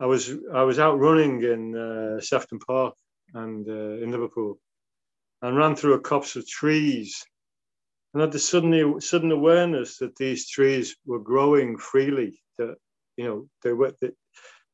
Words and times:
I 0.00 0.06
was 0.06 0.34
I 0.52 0.62
was 0.62 0.78
out 0.78 0.98
running 0.98 1.42
in 1.42 1.76
uh, 1.76 2.20
Sefton 2.20 2.58
Park 2.58 2.94
and 3.34 3.68
uh, 3.68 4.02
in 4.02 4.10
Liverpool, 4.10 4.58
and 5.42 5.56
ran 5.56 5.76
through 5.76 5.94
a 5.94 6.00
copse 6.00 6.36
of 6.36 6.48
trees, 6.48 7.22
and 8.14 8.22
had 8.22 8.32
the 8.32 8.38
sudden 8.38 8.98
sudden 9.00 9.30
awareness 9.30 9.98
that 9.98 10.16
these 10.16 10.48
trees 10.48 10.96
were 11.04 11.20
growing 11.20 11.76
freely. 11.76 12.40
That 12.56 12.76
you 13.18 13.24
know 13.24 13.48
they 13.62 13.74
were 13.74 13.92
they, 14.00 14.10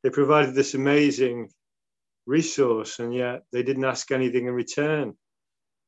they 0.04 0.10
provided 0.10 0.54
this 0.54 0.74
amazing 0.74 1.50
resource, 2.26 3.00
and 3.00 3.12
yet 3.12 3.42
they 3.52 3.64
didn't 3.64 3.84
ask 3.84 4.12
anything 4.12 4.46
in 4.46 4.54
return. 4.54 5.14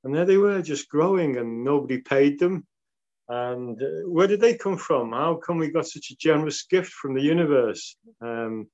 And 0.02 0.14
there 0.14 0.24
they 0.24 0.36
were, 0.36 0.62
just 0.62 0.88
growing, 0.88 1.36
and 1.36 1.64
nobody 1.64 1.98
paid 1.98 2.40
them. 2.40 2.66
And 3.28 3.80
uh, 3.80 4.08
where 4.08 4.26
did 4.26 4.40
they 4.40 4.56
come 4.56 4.78
from? 4.78 5.12
How 5.12 5.36
come 5.36 5.58
we 5.58 5.70
got 5.70 5.86
such 5.86 6.10
a 6.10 6.16
generous 6.16 6.64
gift 6.64 6.90
from 6.90 7.14
the 7.14 7.22
universe? 7.22 7.96
Um, 8.20 8.68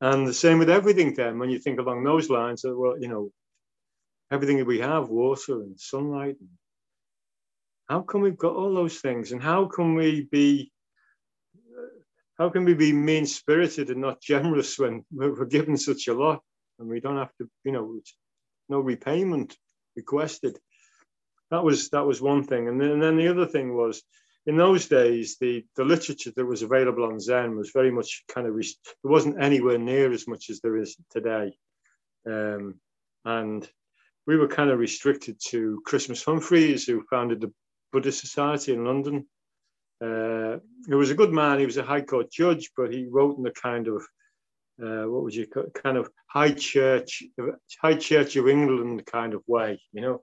and 0.00 0.26
the 0.26 0.34
same 0.34 0.58
with 0.58 0.70
everything. 0.70 1.14
Then, 1.14 1.38
when 1.38 1.50
you 1.50 1.58
think 1.58 1.78
along 1.78 2.04
those 2.04 2.30
lines, 2.30 2.62
that 2.62 2.76
well, 2.76 2.98
you 3.00 3.08
know, 3.08 3.30
everything 4.30 4.58
that 4.58 4.66
we 4.66 4.80
have, 4.80 5.08
water 5.08 5.62
and 5.62 5.78
sunlight. 5.78 6.36
And 6.40 6.48
how 7.88 8.00
come 8.02 8.20
we've 8.20 8.36
got 8.36 8.56
all 8.56 8.74
those 8.74 8.98
things? 8.98 9.32
And 9.32 9.42
how 9.42 9.66
can 9.66 9.94
we 9.94 10.28
be 10.30 10.72
how 12.38 12.50
can 12.50 12.64
we 12.64 12.74
be 12.74 12.92
mean 12.92 13.24
spirited 13.26 13.88
and 13.90 14.00
not 14.00 14.20
generous 14.20 14.78
when 14.78 15.04
we're 15.10 15.46
given 15.46 15.76
such 15.76 16.08
a 16.08 16.14
lot 16.14 16.42
and 16.78 16.86
we 16.88 17.00
don't 17.00 17.16
have 17.16 17.34
to, 17.40 17.48
you 17.64 17.72
know, 17.72 17.98
no 18.68 18.80
repayment 18.80 19.56
requested? 19.96 20.58
That 21.50 21.64
was 21.64 21.88
that 21.90 22.04
was 22.04 22.20
one 22.20 22.44
thing, 22.44 22.68
and 22.68 22.80
then, 22.80 22.90
and 22.90 23.02
then 23.02 23.16
the 23.16 23.28
other 23.28 23.46
thing 23.46 23.74
was 23.74 24.02
in 24.46 24.56
those 24.56 24.86
days 24.86 25.36
the 25.40 25.64
the 25.76 25.84
literature 25.84 26.32
that 26.36 26.46
was 26.46 26.62
available 26.62 27.04
on 27.04 27.20
Zen 27.20 27.56
was 27.56 27.70
very 27.72 27.90
much 27.90 28.24
kind 28.28 28.46
of 28.46 28.58
it 28.58 28.66
wasn't 29.04 29.42
anywhere 29.42 29.78
near 29.78 30.12
as 30.12 30.26
much 30.28 30.50
as 30.50 30.60
there 30.60 30.76
is 30.76 30.96
today, 31.10 31.56
um, 32.26 32.74
and 33.24 33.68
we 34.26 34.36
were 34.36 34.48
kind 34.48 34.70
of 34.70 34.78
restricted 34.78 35.36
to 35.48 35.80
Christmas 35.84 36.24
Humphreys, 36.24 36.86
who 36.86 37.04
founded 37.10 37.40
the 37.40 37.52
Buddhist 37.92 38.20
Society 38.20 38.72
in 38.72 38.84
London, 38.84 39.26
uh, 40.04 40.58
he 40.86 40.94
was 40.94 41.10
a 41.10 41.14
good 41.14 41.32
man. 41.32 41.58
He 41.58 41.66
was 41.66 41.78
a 41.78 41.82
High 41.82 42.02
Court 42.02 42.30
judge, 42.30 42.70
but 42.76 42.92
he 42.92 43.06
wrote 43.06 43.36
in 43.38 43.42
the 43.42 43.50
kind 43.50 43.88
of 43.88 44.06
uh, 44.82 45.04
what 45.08 45.22
would 45.22 45.34
you 45.34 45.46
call, 45.46 45.64
kind 45.74 45.96
of 45.96 46.10
high 46.26 46.52
church, 46.52 47.22
high 47.80 47.94
church 47.94 48.36
of 48.36 48.48
England 48.48 49.06
kind 49.06 49.32
of 49.32 49.42
way, 49.46 49.80
you 49.92 50.02
know, 50.02 50.22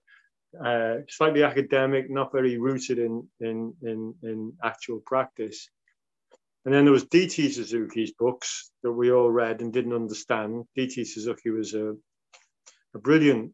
uh, 0.63 0.97
slightly 1.09 1.43
academic, 1.43 2.09
not 2.09 2.31
very 2.31 2.57
rooted 2.57 2.99
in 2.99 3.27
in 3.39 3.73
in, 3.81 4.15
in 4.23 4.53
actual 4.63 5.01
practice. 5.05 5.69
And 6.65 6.73
then 6.73 6.85
there 6.85 6.93
was 6.93 7.05
D.T. 7.05 7.51
Suzuki's 7.51 8.13
books 8.17 8.71
that 8.83 8.91
we 8.91 9.11
all 9.11 9.29
read 9.29 9.61
and 9.61 9.73
didn't 9.73 9.91
understand. 9.93 10.63
D.T. 10.77 11.03
Suzuki 11.03 11.49
was 11.49 11.73
a, 11.73 11.93
a 12.95 12.99
brilliant 12.99 13.51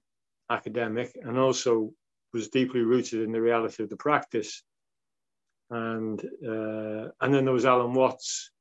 academic 0.51 1.17
and 1.23 1.35
also 1.35 1.91
was 2.33 2.49
deeply 2.49 2.81
rooted 2.81 3.21
in 3.23 3.31
the 3.31 3.41
reality 3.41 3.81
of 3.81 3.89
the 3.89 3.97
practice 3.97 4.61
and 5.69 6.19
uh, 6.47 7.09
and 7.21 7.33
then 7.33 7.45
there 7.45 7.53
was 7.53 7.65
Alan 7.65 7.93
Watts, 7.93 8.51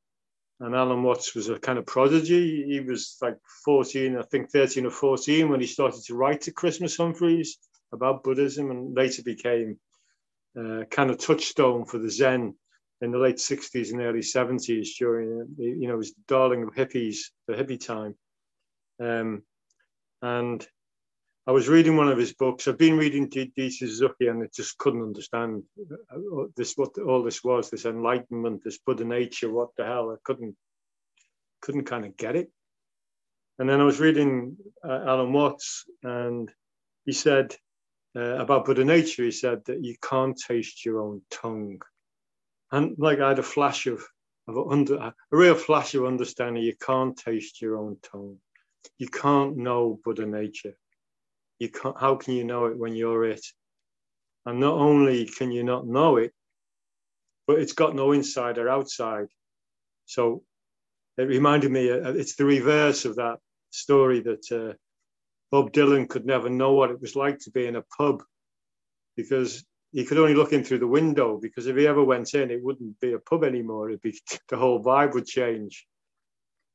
and 0.60 0.74
Alan 0.74 1.02
Watts 1.02 1.34
was 1.34 1.48
a 1.48 1.58
kind 1.58 1.78
of 1.78 1.86
prodigy. 1.86 2.64
He 2.66 2.80
was 2.80 3.16
like 3.22 3.36
14, 3.64 4.18
I 4.18 4.22
think 4.22 4.50
13 4.50 4.86
or 4.86 4.90
14 4.90 5.48
when 5.48 5.60
he 5.60 5.66
started 5.66 6.02
to 6.04 6.14
write 6.14 6.42
to 6.42 6.52
Christmas 6.52 6.96
Humphreys 6.96 7.58
about 7.92 8.22
Buddhism, 8.22 8.70
and 8.70 8.96
later 8.96 9.22
became 9.22 9.78
uh, 10.58 10.84
kind 10.90 11.10
of 11.10 11.18
touchstone 11.18 11.84
for 11.84 11.98
the 11.98 12.10
Zen 12.10 12.54
in 13.00 13.12
the 13.12 13.18
late 13.18 13.36
60s 13.36 13.92
and 13.92 14.00
early 14.00 14.20
70s 14.20 14.88
during 14.98 15.54
you 15.56 15.86
know 15.88 15.96
was 15.96 16.12
darling 16.26 16.62
of 16.62 16.74
hippies, 16.74 17.18
the 17.46 17.54
hippie 17.54 17.84
time. 17.84 18.14
Um, 19.00 19.42
and 20.20 20.66
I 21.46 21.52
was 21.52 21.68
reading 21.68 21.96
one 21.96 22.08
of 22.08 22.18
his 22.18 22.34
books. 22.34 22.68
I've 22.68 22.76
been 22.76 22.98
reading 22.98 23.28
D. 23.28 23.70
Suzuki, 23.70 24.26
and 24.26 24.42
I 24.42 24.48
just 24.54 24.76
couldn't 24.76 25.02
understand 25.02 25.62
uh, 25.80 26.44
this. 26.56 26.74
What 26.76 26.98
all 26.98 27.22
this 27.22 27.42
was, 27.42 27.70
this 27.70 27.86
enlightenment, 27.86 28.62
this 28.64 28.78
Buddha 28.78 29.04
nature. 29.04 29.50
What 29.50 29.70
the 29.76 29.86
hell? 29.86 30.10
I 30.10 30.16
couldn't, 30.24 30.56
couldn't 31.62 31.84
kind 31.84 32.04
of 32.04 32.16
get 32.16 32.36
it. 32.36 32.50
And 33.58 33.68
then 33.68 33.80
I 33.80 33.84
was 33.84 33.98
reading 33.98 34.56
uh, 34.84 35.04
Alan 35.06 35.32
Watts, 35.32 35.84
and 36.02 36.52
he 37.06 37.12
said 37.12 37.56
uh, 38.18 38.38
about 38.42 38.64
Buddha 38.64 38.84
nature. 38.84 39.24
He 39.24 39.30
said 39.30 39.64
that 39.66 39.84
you 39.84 39.94
can't 40.02 40.36
taste 40.36 40.84
your 40.84 41.00
own 41.00 41.22
tongue, 41.30 41.80
and 42.72 42.96
like 42.98 43.20
I 43.20 43.28
had 43.30 43.38
a 43.38 43.44
flash 43.44 43.86
of, 43.86 44.02
of 44.48 44.70
under, 44.70 44.96
a 44.96 45.14
real 45.30 45.54
flash 45.54 45.94
of 45.94 46.04
understanding. 46.04 46.62
You 46.62 46.74
can't 46.76 47.16
taste 47.16 47.62
your 47.62 47.78
own 47.78 47.96
tongue. 48.02 48.38
You 48.98 49.08
can't 49.08 49.56
know 49.56 50.00
Buddha 50.04 50.26
nature 50.26 50.74
you 51.58 51.68
can't, 51.68 51.98
how 51.98 52.16
can 52.16 52.34
you 52.34 52.44
know 52.44 52.66
it 52.66 52.78
when 52.78 52.94
you're 52.94 53.24
it? 53.24 53.44
And 54.46 54.60
not 54.60 54.74
only 54.74 55.26
can 55.26 55.50
you 55.50 55.64
not 55.64 55.86
know 55.86 56.16
it, 56.16 56.32
but 57.46 57.58
it's 57.58 57.72
got 57.72 57.94
no 57.94 58.12
inside 58.12 58.58
or 58.58 58.68
outside. 58.68 59.28
So 60.06 60.42
it 61.16 61.24
reminded 61.24 61.70
me, 61.70 61.90
uh, 61.90 62.12
it's 62.12 62.36
the 62.36 62.44
reverse 62.44 63.04
of 63.04 63.16
that 63.16 63.38
story 63.70 64.20
that 64.20 64.52
uh, 64.52 64.74
Bob 65.50 65.72
Dylan 65.72 66.08
could 66.08 66.26
never 66.26 66.48
know 66.48 66.72
what 66.72 66.90
it 66.90 67.00
was 67.00 67.16
like 67.16 67.38
to 67.40 67.50
be 67.50 67.66
in 67.66 67.76
a 67.76 67.84
pub 67.96 68.22
because 69.16 69.64
he 69.92 70.04
could 70.04 70.18
only 70.18 70.34
look 70.34 70.52
in 70.52 70.62
through 70.62 70.80
the 70.80 70.86
window 70.86 71.38
because 71.40 71.66
if 71.66 71.76
he 71.76 71.86
ever 71.86 72.04
went 72.04 72.34
in, 72.34 72.50
it 72.50 72.62
wouldn't 72.62 73.00
be 73.00 73.14
a 73.14 73.18
pub 73.18 73.44
anymore. 73.44 73.88
It'd 73.88 74.02
be 74.02 74.20
the 74.48 74.56
whole 74.56 74.82
vibe 74.82 75.14
would 75.14 75.26
change. 75.26 75.86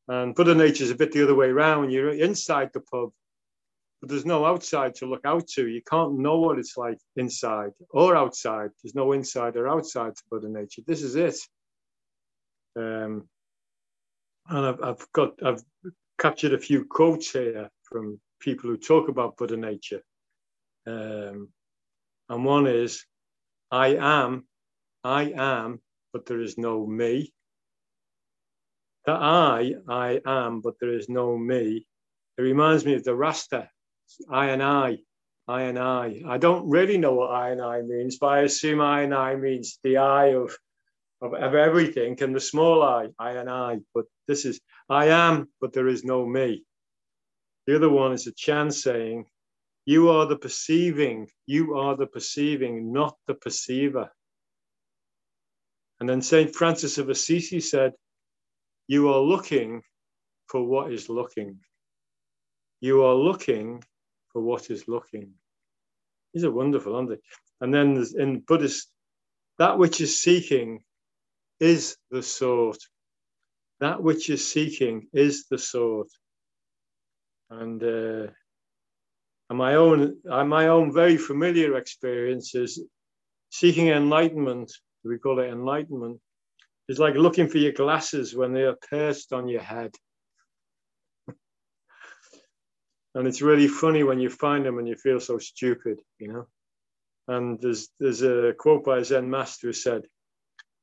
And 0.08 0.36
Buddha 0.36 0.56
nature 0.56 0.84
is 0.84 0.92
a 0.92 0.96
bit 0.96 1.12
the 1.12 1.24
other 1.24 1.36
way 1.36 1.48
around. 1.48 1.92
You're 1.92 2.10
inside 2.10 2.72
the 2.74 2.82
pub 2.82 3.12
but 4.04 4.10
there's 4.10 4.26
no 4.26 4.46
outside 4.46 4.96
to 4.96 5.06
look 5.06 5.22
out 5.24 5.48
to. 5.48 5.66
You 5.66 5.82
can't 5.90 6.20
know 6.20 6.38
what 6.38 6.60
it's 6.60 6.76
like 6.76 6.98
inside 7.16 7.72
or 7.90 8.18
outside. 8.18 8.72
There's 8.84 8.96
no 8.96 9.14
inside 9.14 9.56
or 9.56 9.70
outside 9.70 10.18
to 10.18 10.24
Buddha 10.30 10.50
nature. 10.50 10.82
This 10.86 11.04
is 11.04 11.16
it. 11.16 11.38
Um, 12.76 13.30
and 14.50 14.66
I've, 14.66 14.84
I've 14.84 15.08
got 15.14 15.42
I've 15.42 15.64
captured 16.20 16.54
a 16.54 16.60
few 16.60 16.84
quotes 16.84 17.32
here 17.32 17.70
from 17.84 18.20
people 18.44 18.70
who 18.70 18.78
talk 18.78 19.10
about 19.10 19.38
Buddha 19.38 19.58
nature. 19.58 20.02
Um, 20.86 21.50
and 22.30 22.46
one 22.46 22.68
is, 22.68 23.06
I 23.72 23.96
am, 23.96 24.46
I 25.04 25.34
am, 25.36 25.80
but 26.12 26.26
there 26.26 26.42
is 26.42 26.58
no 26.58 26.86
me. 26.86 27.34
That 29.06 29.22
I, 29.22 29.76
I 29.88 30.22
am, 30.26 30.62
but 30.62 30.76
there 30.80 30.94
is 30.94 31.10
no 31.10 31.38
me. 31.38 31.88
It 32.38 32.42
reminds 32.42 32.86
me 32.86 32.96
of 32.96 33.04
the 33.04 33.16
Rasta 33.16 33.70
I 34.30 34.48
and 34.48 34.62
I, 34.62 34.98
I 35.48 35.64
and 35.64 35.80
I. 35.80 36.22
I 36.28 36.38
don't 36.38 36.70
really 36.70 36.98
know 36.98 37.14
what 37.14 37.32
I 37.32 37.50
and 37.50 37.62
I 37.62 37.82
means, 37.82 38.18
but 38.18 38.28
I 38.28 38.40
assume 38.42 38.82
I 38.82 39.02
and 39.02 39.14
I 39.14 39.36
means 39.36 39.80
the 39.84 39.98
I 39.98 40.28
of, 40.34 40.56
of, 41.22 41.34
of 41.34 41.56
everything 41.56 42.22
and 42.22 42.36
the 42.36 42.40
small 42.40 42.84
I, 42.84 43.08
I 43.20 43.32
and 43.32 43.50
I. 43.50 43.80
But 43.94 44.06
this 44.28 44.46
is 44.46 44.60
I 44.90 45.08
am, 45.08 45.50
but 45.62 45.74
there 45.74 45.88
is 45.88 46.04
no 46.04 46.26
me. 46.26 46.64
The 47.68 47.76
other 47.76 47.90
one 47.90 48.14
is 48.14 48.28
a 48.28 48.34
Chan 48.34 48.72
saying, 48.72 49.26
You 49.86 50.10
are 50.10 50.26
the 50.26 50.38
perceiving, 50.38 51.30
you 51.46 51.78
are 51.78 51.96
the 51.96 52.08
perceiving, 52.08 52.92
not 52.92 53.16
the 53.28 53.36
perceiver. 53.36 54.10
And 56.00 56.10
then 56.10 56.22
St. 56.22 56.54
Francis 56.54 56.98
of 56.98 57.10
Assisi 57.10 57.62
said, 57.62 57.94
You 58.88 59.10
are 59.10 59.20
looking 59.22 59.84
for 60.48 60.66
what 60.66 60.92
is 60.92 61.10
looking. 61.10 61.60
You 62.82 63.04
are 63.06 63.16
looking 63.16 63.84
for 64.34 64.42
what 64.42 64.70
is 64.70 64.88
looking. 64.88 65.34
These 66.34 66.44
are 66.44 66.52
wonderful, 66.52 66.96
aren't 66.96 67.10
they? 67.10 67.20
And 67.62 67.74
then 67.74 68.04
in 68.18 68.42
Buddhist, 68.42 68.90
that 69.60 69.78
which 69.78 70.02
is 70.02 70.20
seeking 70.20 70.84
is 71.60 71.96
the 72.12 72.24
sword. 72.24 72.78
That 73.80 74.02
which 74.02 74.30
is 74.30 74.46
seeking 74.46 75.08
is 75.14 75.46
the 75.50 75.58
sword. 75.58 76.08
And, 77.60 77.84
uh, 77.84 78.32
and 79.50 79.58
my 79.58 79.76
own, 79.76 80.18
uh, 80.30 80.44
my 80.44 80.68
own 80.68 80.92
very 80.94 81.18
familiar 81.18 81.78
experience 81.78 82.56
is 82.56 82.84
seeking 83.52 83.90
enlightenment. 83.90 84.72
We 85.04 85.20
call 85.20 85.40
it 85.40 85.50
enlightenment. 85.50 86.20
It's 86.88 87.00
like 87.00 87.16
looking 87.16 87.48
for 87.48 87.60
your 87.60 87.72
glasses 87.72 88.36
when 88.36 88.54
they 88.54 88.64
are 88.64 88.78
perched 88.90 89.32
on 89.34 89.48
your 89.48 89.62
head. 89.62 89.92
and 93.16 93.28
it's 93.28 93.42
really 93.42 93.68
funny 93.68 94.04
when 94.04 94.20
you 94.20 94.30
find 94.30 94.66
them 94.66 94.80
and 94.80 94.88
you 94.88 94.96
feel 94.96 95.20
so 95.20 95.38
stupid, 95.38 96.02
you 96.20 96.34
know. 96.34 96.48
And 97.28 97.60
there's 97.62 97.90
there's 98.00 98.22
a 98.22 98.54
quote 98.58 98.84
by 98.84 98.98
a 98.98 99.06
Zen 99.06 99.30
master 99.30 99.68
who 99.68 99.74
said, 99.74 100.04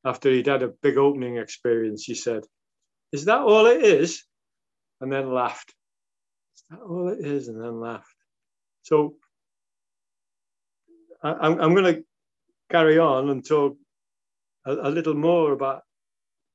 after 0.05 0.31
he'd 0.31 0.47
had 0.47 0.63
a 0.63 0.69
big 0.69 0.97
opening 0.97 1.37
experience, 1.37 2.05
he 2.05 2.15
said, 2.15 2.45
"Is 3.13 3.27
that 3.27 3.41
all 3.41 3.67
it 3.67 3.83
is?" 3.85 4.25
And 5.01 5.13
then 5.13 5.33
laughed. 5.33 5.75
All 6.73 7.09
it 7.09 7.25
is? 7.25 7.49
And 7.49 7.63
then 7.63 7.81
laughed. 7.81 8.15
So 8.83 9.15
I, 11.23 11.33
I'm 11.33 11.61
I'm 11.61 11.75
going 11.75 11.95
to 11.95 12.05
carry 12.71 12.99
on 12.99 13.31
and 13.31 13.47
talk 13.47 13.77
a, 14.67 14.73
a 14.73 14.91
little 14.91 15.15
more 15.15 15.53
about 15.53 15.83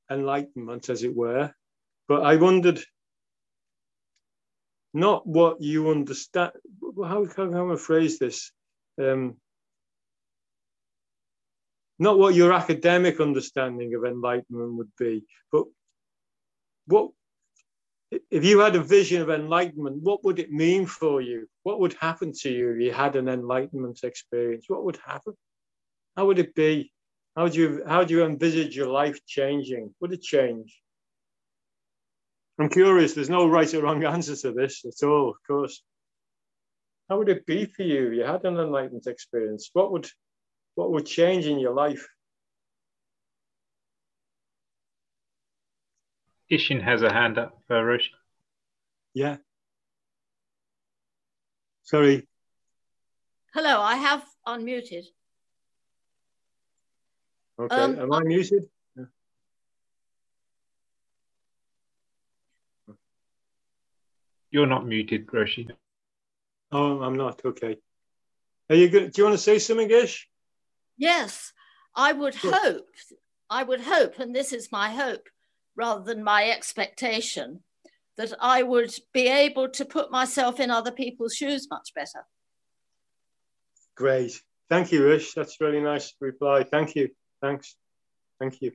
enlightenment, 0.09 0.89
as 0.89 1.03
it 1.03 1.15
were. 1.15 1.53
But 2.07 2.23
I 2.23 2.35
wondered 2.35 2.81
not 4.93 5.27
what 5.27 5.61
you 5.61 5.89
understand. 5.89 6.51
How, 7.03 7.25
how 7.25 7.49
can 7.49 7.71
I 7.71 7.75
phrase 7.75 8.17
this? 8.19 8.51
Um, 9.01 9.35
not 11.99 12.17
what 12.17 12.35
your 12.35 12.53
academic 12.53 13.19
understanding 13.19 13.93
of 13.95 14.05
enlightenment 14.05 14.77
would 14.77 14.91
be, 14.97 15.23
but 15.51 15.65
what 16.87 17.11
if 18.11 18.45
you 18.45 18.59
had 18.59 18.75
a 18.75 18.83
vision 18.83 19.21
of 19.21 19.29
enlightenment, 19.29 20.01
what 20.01 20.23
would 20.23 20.39
it 20.39 20.51
mean 20.51 20.85
for 20.85 21.21
you? 21.21 21.47
What 21.63 21.79
would 21.79 21.93
happen 21.93 22.33
to 22.41 22.49
you 22.49 22.71
if 22.71 22.81
you 22.81 22.91
had 22.91 23.15
an 23.15 23.27
enlightenment 23.27 24.03
experience? 24.03 24.65
What 24.67 24.85
would 24.85 24.99
happen? 25.05 25.33
How 26.15 26.27
would 26.27 26.39
it 26.39 26.55
be? 26.55 26.91
How 27.35 27.47
do 27.47 27.59
you 27.59 27.83
how 27.85 28.03
do 28.03 28.13
you 28.13 28.23
envisage 28.23 28.75
your 28.75 28.87
life 28.87 29.19
changing? 29.25 29.93
Would 29.99 30.13
it 30.13 30.21
change? 30.21 30.79
I'm 32.57 32.69
curious. 32.69 33.13
There's 33.13 33.29
no 33.29 33.47
right 33.47 33.73
or 33.73 33.81
wrong 33.81 34.03
answer 34.05 34.35
to 34.35 34.51
this 34.53 34.85
at 34.85 35.05
all, 35.05 35.31
of 35.31 35.35
course. 35.45 35.83
How 37.09 37.17
would 37.17 37.29
it 37.29 37.45
be 37.45 37.65
for 37.65 37.83
you 37.83 38.11
you 38.11 38.23
had 38.23 38.45
an 38.45 38.57
enlightenment 38.57 39.07
experience? 39.07 39.69
What 39.73 39.91
would 39.91 40.07
what 40.75 40.91
would 40.91 41.05
change 41.05 41.45
in 41.47 41.59
your 41.59 41.73
life? 41.73 42.07
Ishin 46.51 46.81
has 46.81 47.01
a 47.01 47.11
hand 47.11 47.37
up, 47.37 47.57
uh, 47.69 47.75
Roshi. 47.75 48.09
Yeah. 49.13 49.37
Sorry. 51.83 52.27
Hello, 53.53 53.81
I 53.81 53.95
have 53.95 54.23
unmuted. 54.45 55.05
Okay, 57.57 57.75
um, 57.75 57.99
am 57.99 58.13
I 58.13 58.23
muted? 58.23 58.65
You're 64.51 64.67
not 64.67 64.85
muted, 64.85 65.27
Roshi. 65.27 65.69
Oh, 66.71 67.01
I'm 67.01 67.15
not. 67.15 67.41
Okay. 67.43 67.77
Are 68.69 68.75
you 68.75 68.89
good? 68.89 69.11
Do 69.11 69.21
you 69.21 69.25
want 69.25 69.37
to 69.37 69.43
say 69.43 69.59
something, 69.59 69.89
Ish? 69.89 70.27
Yes, 70.97 71.53
I 71.95 72.13
would 72.13 72.35
hope. 72.35 72.87
I 73.49 73.63
would 73.63 73.81
hope, 73.81 74.19
and 74.19 74.35
this 74.35 74.53
is 74.53 74.71
my 74.71 74.89
hope 74.89 75.27
rather 75.75 76.03
than 76.03 76.23
my 76.23 76.49
expectation, 76.49 77.61
that 78.17 78.33
I 78.39 78.63
would 78.63 78.93
be 79.13 79.27
able 79.27 79.69
to 79.69 79.85
put 79.85 80.11
myself 80.11 80.59
in 80.59 80.71
other 80.71 80.91
people's 80.91 81.35
shoes 81.35 81.67
much 81.69 81.93
better. 81.93 82.25
Great. 83.95 84.41
Thank 84.69 84.91
you, 84.91 85.11
Ish. 85.11 85.33
That's 85.33 85.59
really 85.61 85.81
nice 85.81 86.13
reply. 86.19 86.63
Thank 86.63 86.95
you. 86.95 87.09
Thanks. 87.41 87.75
Thank 88.39 88.61
you. 88.61 88.71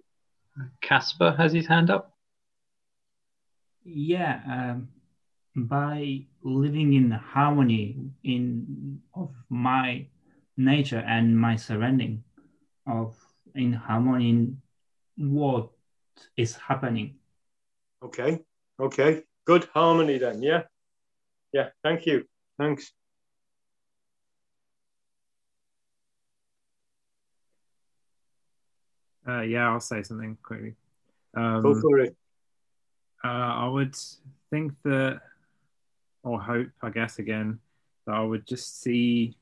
Casper 0.80 1.32
has 1.32 1.52
his 1.52 1.66
hand 1.66 1.90
up. 1.90 2.14
Yeah, 3.84 4.40
um, 4.46 4.88
by 5.56 6.26
living 6.42 6.92
in 6.94 7.10
harmony 7.10 8.10
in 8.22 9.00
of 9.14 9.30
my 9.48 10.06
nature 10.56 11.02
and 11.06 11.38
my 11.38 11.56
surrounding, 11.56 12.22
of 12.86 13.16
in 13.54 13.72
harmony 13.72 14.30
in 14.30 14.62
what 15.16 15.70
is 16.36 16.56
happening. 16.56 17.16
Okay. 18.02 18.40
Okay. 18.78 19.22
Good 19.44 19.68
harmony 19.74 20.18
then. 20.18 20.42
Yeah. 20.42 20.62
Yeah. 21.52 21.70
Thank 21.82 22.06
you. 22.06 22.24
Thanks. 22.58 22.92
Uh, 29.26 29.42
yeah, 29.42 29.68
I'll 29.68 29.80
say 29.80 30.02
something 30.02 30.36
quickly. 30.42 30.74
Um, 31.36 31.62
Go 31.62 31.80
for 31.80 31.98
it. 32.00 32.16
Uh, 33.22 33.28
I 33.28 33.68
would 33.68 33.94
think 34.50 34.72
that, 34.84 35.20
or 36.22 36.40
hope, 36.40 36.68
I 36.82 36.90
guess, 36.90 37.18
again, 37.18 37.60
that 38.06 38.14
I 38.14 38.22
would 38.22 38.46
just 38.46 38.80
see 38.80 39.36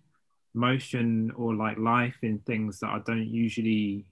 motion 0.52 1.30
or 1.36 1.54
like 1.54 1.78
life 1.78 2.16
in 2.22 2.38
things 2.40 2.80
that 2.80 2.88
I 2.88 2.98
don't 3.06 3.28
usually 3.28 4.04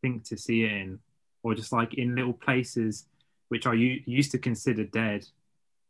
think 0.00 0.24
to 0.24 0.36
see 0.38 0.64
it 0.64 0.72
in, 0.72 0.98
or 1.44 1.54
just 1.54 1.72
like 1.72 1.94
in 1.94 2.16
little 2.16 2.32
places 2.32 3.06
which 3.48 3.66
I 3.68 3.74
u- 3.74 4.02
used 4.06 4.32
to 4.32 4.38
consider 4.38 4.82
dead, 4.82 5.24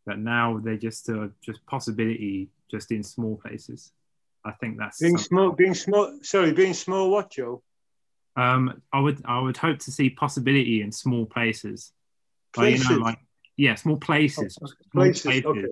but 0.05 0.19
now 0.19 0.61
they're 0.63 0.77
just 0.77 1.09
a 1.09 1.31
just 1.41 1.65
possibility 1.65 2.51
just 2.71 2.91
in 2.93 3.03
small 3.03 3.37
places. 3.37 3.93
I 4.45 4.53
think 4.53 4.77
that's 4.77 5.01
being 5.01 5.17
small. 5.17 5.53
Being 5.53 5.73
small. 5.73 6.19
Sorry, 6.21 6.53
being 6.53 6.75
small. 6.75 7.11
What, 7.11 7.31
Joe? 7.31 7.63
Um, 8.37 8.83
I 8.93 9.01
would 9.01 9.23
I 9.25 9.41
would 9.41 9.57
hope 9.57 9.79
to 9.79 9.91
see 9.91 10.11
possibility 10.11 10.83
in 10.83 10.93
small 10.93 11.25
places. 11.25 11.93
Places. 12.53 12.85
Like, 12.85 12.91
you 12.91 12.99
know, 12.99 13.05
like 13.05 13.19
yeah, 13.57 13.75
small 13.77 13.97
places. 13.97 14.59
Oh, 14.61 14.67
small 14.67 15.05
places. 15.05 15.23
places. 15.23 15.47
Okay. 15.47 15.67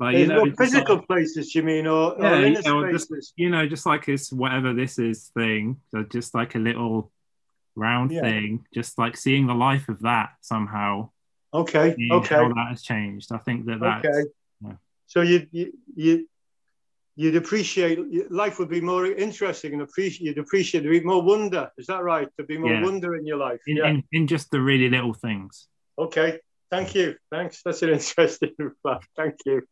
Like, 0.00 0.16
you 0.16 0.26
know, 0.26 0.50
physical 0.58 0.96
like, 0.96 1.06
places, 1.06 1.54
you 1.54 1.62
mean, 1.62 1.86
or, 1.86 2.16
yeah, 2.18 2.38
or 2.38 2.46
you 2.46 2.62
know, 2.62 2.90
just, 2.90 3.12
you 3.36 3.50
know, 3.50 3.68
just 3.68 3.86
like 3.86 4.04
this 4.04 4.32
whatever 4.32 4.74
this 4.74 4.98
is 4.98 5.30
thing, 5.32 5.76
so 5.92 6.02
just 6.02 6.34
like 6.34 6.56
a 6.56 6.58
little 6.58 7.12
round 7.74 8.12
yeah. 8.12 8.22
thing, 8.22 8.66
just 8.74 8.98
like 8.98 9.16
seeing 9.16 9.46
the 9.46 9.54
life 9.54 9.88
of 9.88 10.00
that 10.00 10.30
somehow. 10.40 11.10
Okay. 11.54 11.96
Okay. 12.10 12.34
How 12.34 12.48
that 12.48 12.68
has 12.70 12.82
changed. 12.82 13.32
I 13.32 13.38
think 13.38 13.66
that 13.66 13.80
that. 13.80 14.04
Okay. 14.04 14.28
Yeah. 14.64 14.72
So 15.06 15.20
you 15.20 15.46
you 15.50 15.72
you 15.94 16.28
you'd 17.14 17.36
appreciate 17.36 18.30
life 18.30 18.58
would 18.58 18.70
be 18.70 18.80
more 18.80 19.06
interesting 19.06 19.74
and 19.74 19.82
appreciate 19.82 20.26
you'd 20.26 20.38
appreciate 20.38 20.82
there'd 20.82 21.00
be 21.00 21.06
more 21.06 21.22
wonder. 21.22 21.70
Is 21.76 21.86
that 21.86 22.02
right? 22.02 22.28
There'd 22.36 22.48
be 22.48 22.58
more 22.58 22.72
yeah. 22.72 22.82
wonder 22.82 23.16
in 23.16 23.26
your 23.26 23.36
life. 23.36 23.60
In, 23.66 23.76
yeah. 23.76 23.88
in, 23.88 24.04
in 24.12 24.26
just 24.26 24.50
the 24.50 24.60
really 24.60 24.88
little 24.88 25.14
things. 25.14 25.68
Okay. 25.98 26.40
Thank 26.70 26.94
you. 26.94 27.16
Thanks. 27.30 27.60
That's 27.62 27.82
an 27.82 27.90
interesting 27.98 28.52
reply. 28.58 29.00
Thank 29.14 29.36
you. 29.44 29.62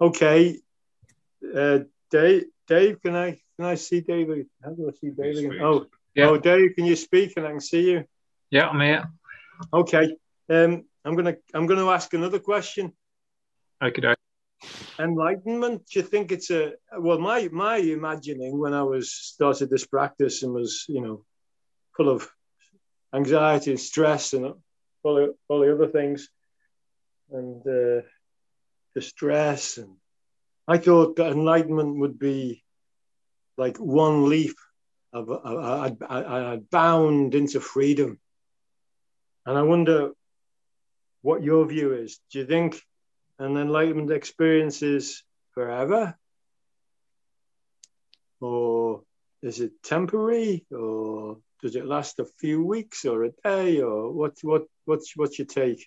Okay. 0.00 0.58
Uh, 1.54 1.80
Dave, 2.10 2.44
Dave, 2.66 3.00
can 3.02 3.14
I 3.14 3.40
can 3.56 3.66
I 3.66 3.74
see 3.74 4.00
David? 4.00 4.46
How 4.62 4.70
do 4.70 4.88
I 4.88 4.92
see 4.92 5.10
David? 5.10 5.60
Oh, 5.62 5.86
yeah. 6.14 6.28
oh, 6.28 6.38
Dave, 6.38 6.74
can 6.74 6.84
you 6.84 6.96
speak 6.96 7.34
and 7.36 7.46
I 7.46 7.50
can 7.50 7.60
see 7.60 7.90
you? 7.90 8.04
Yeah, 8.50 8.68
I'm 8.68 8.80
here. 8.80 9.04
Okay. 9.72 10.16
Um, 10.48 10.84
I'm 11.04 11.16
gonna 11.16 11.36
I'm 11.52 11.66
gonna 11.66 11.88
ask 11.88 12.12
another 12.14 12.38
question. 12.38 12.92
Okay. 13.82 14.14
Enlightenment. 14.98 15.86
Do 15.86 15.98
you 15.98 16.04
think 16.04 16.32
it's 16.32 16.50
a 16.50 16.72
well? 16.98 17.18
My 17.18 17.48
my 17.52 17.76
imagining 17.76 18.58
when 18.58 18.74
I 18.74 18.82
was 18.82 19.12
started 19.12 19.70
this 19.70 19.86
practice 19.86 20.42
and 20.42 20.52
was 20.52 20.84
you 20.88 21.00
know 21.00 21.24
full 21.96 22.08
of 22.08 22.28
anxiety 23.14 23.70
and 23.70 23.80
stress 23.80 24.32
and 24.32 24.54
all 25.02 25.14
the, 25.14 25.34
all 25.48 25.60
the 25.60 25.72
other 25.72 25.86
things 25.86 26.28
and 27.30 27.60
uh, 27.66 28.02
distress 28.94 29.78
and 29.78 29.96
I 30.66 30.78
thought 30.78 31.16
that 31.16 31.32
enlightenment 31.32 31.98
would 31.98 32.18
be 32.18 32.62
like 33.56 33.76
one 33.78 34.28
leap 34.28 34.56
of 35.12 35.30
uh, 35.30 35.34
uh, 35.34 35.38
uh, 35.44 35.90
I, 36.08 36.14
I, 36.20 36.52
I 36.54 36.56
bound 36.56 37.34
into 37.34 37.60
freedom 37.60 38.18
and 39.46 39.58
I 39.58 39.62
wonder 39.62 40.12
what 41.22 41.42
your 41.42 41.66
view 41.66 41.94
is. 41.94 42.18
Do 42.30 42.38
you 42.38 42.46
think 42.46 42.80
an 43.38 43.56
enlightenment 43.56 44.10
experience 44.10 44.82
is 44.82 45.22
forever? 45.52 46.16
Or 48.40 49.02
is 49.42 49.60
it 49.60 49.82
temporary? 49.82 50.66
Or 50.70 51.38
does 51.62 51.76
it 51.76 51.86
last 51.86 52.18
a 52.18 52.26
few 52.40 52.64
weeks 52.64 53.04
or 53.04 53.24
a 53.24 53.30
day? 53.44 53.80
Or 53.80 54.12
what, 54.12 54.36
what, 54.42 54.64
what's, 54.84 55.16
what's 55.16 55.38
your 55.38 55.46
take? 55.46 55.86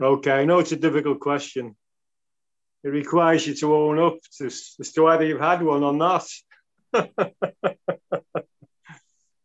Okay, 0.00 0.32
I 0.32 0.44
know 0.44 0.58
it's 0.58 0.72
a 0.72 0.76
difficult 0.76 1.20
question 1.20 1.76
it 2.86 2.90
requires 2.90 3.44
you 3.44 3.54
to 3.54 3.74
own 3.74 3.98
up 3.98 4.18
to, 4.38 4.46
as 4.46 4.92
to 4.94 5.02
whether 5.02 5.24
you've 5.24 5.40
had 5.40 5.60
one 5.60 5.82
or 5.82 5.92
not. 5.92 6.24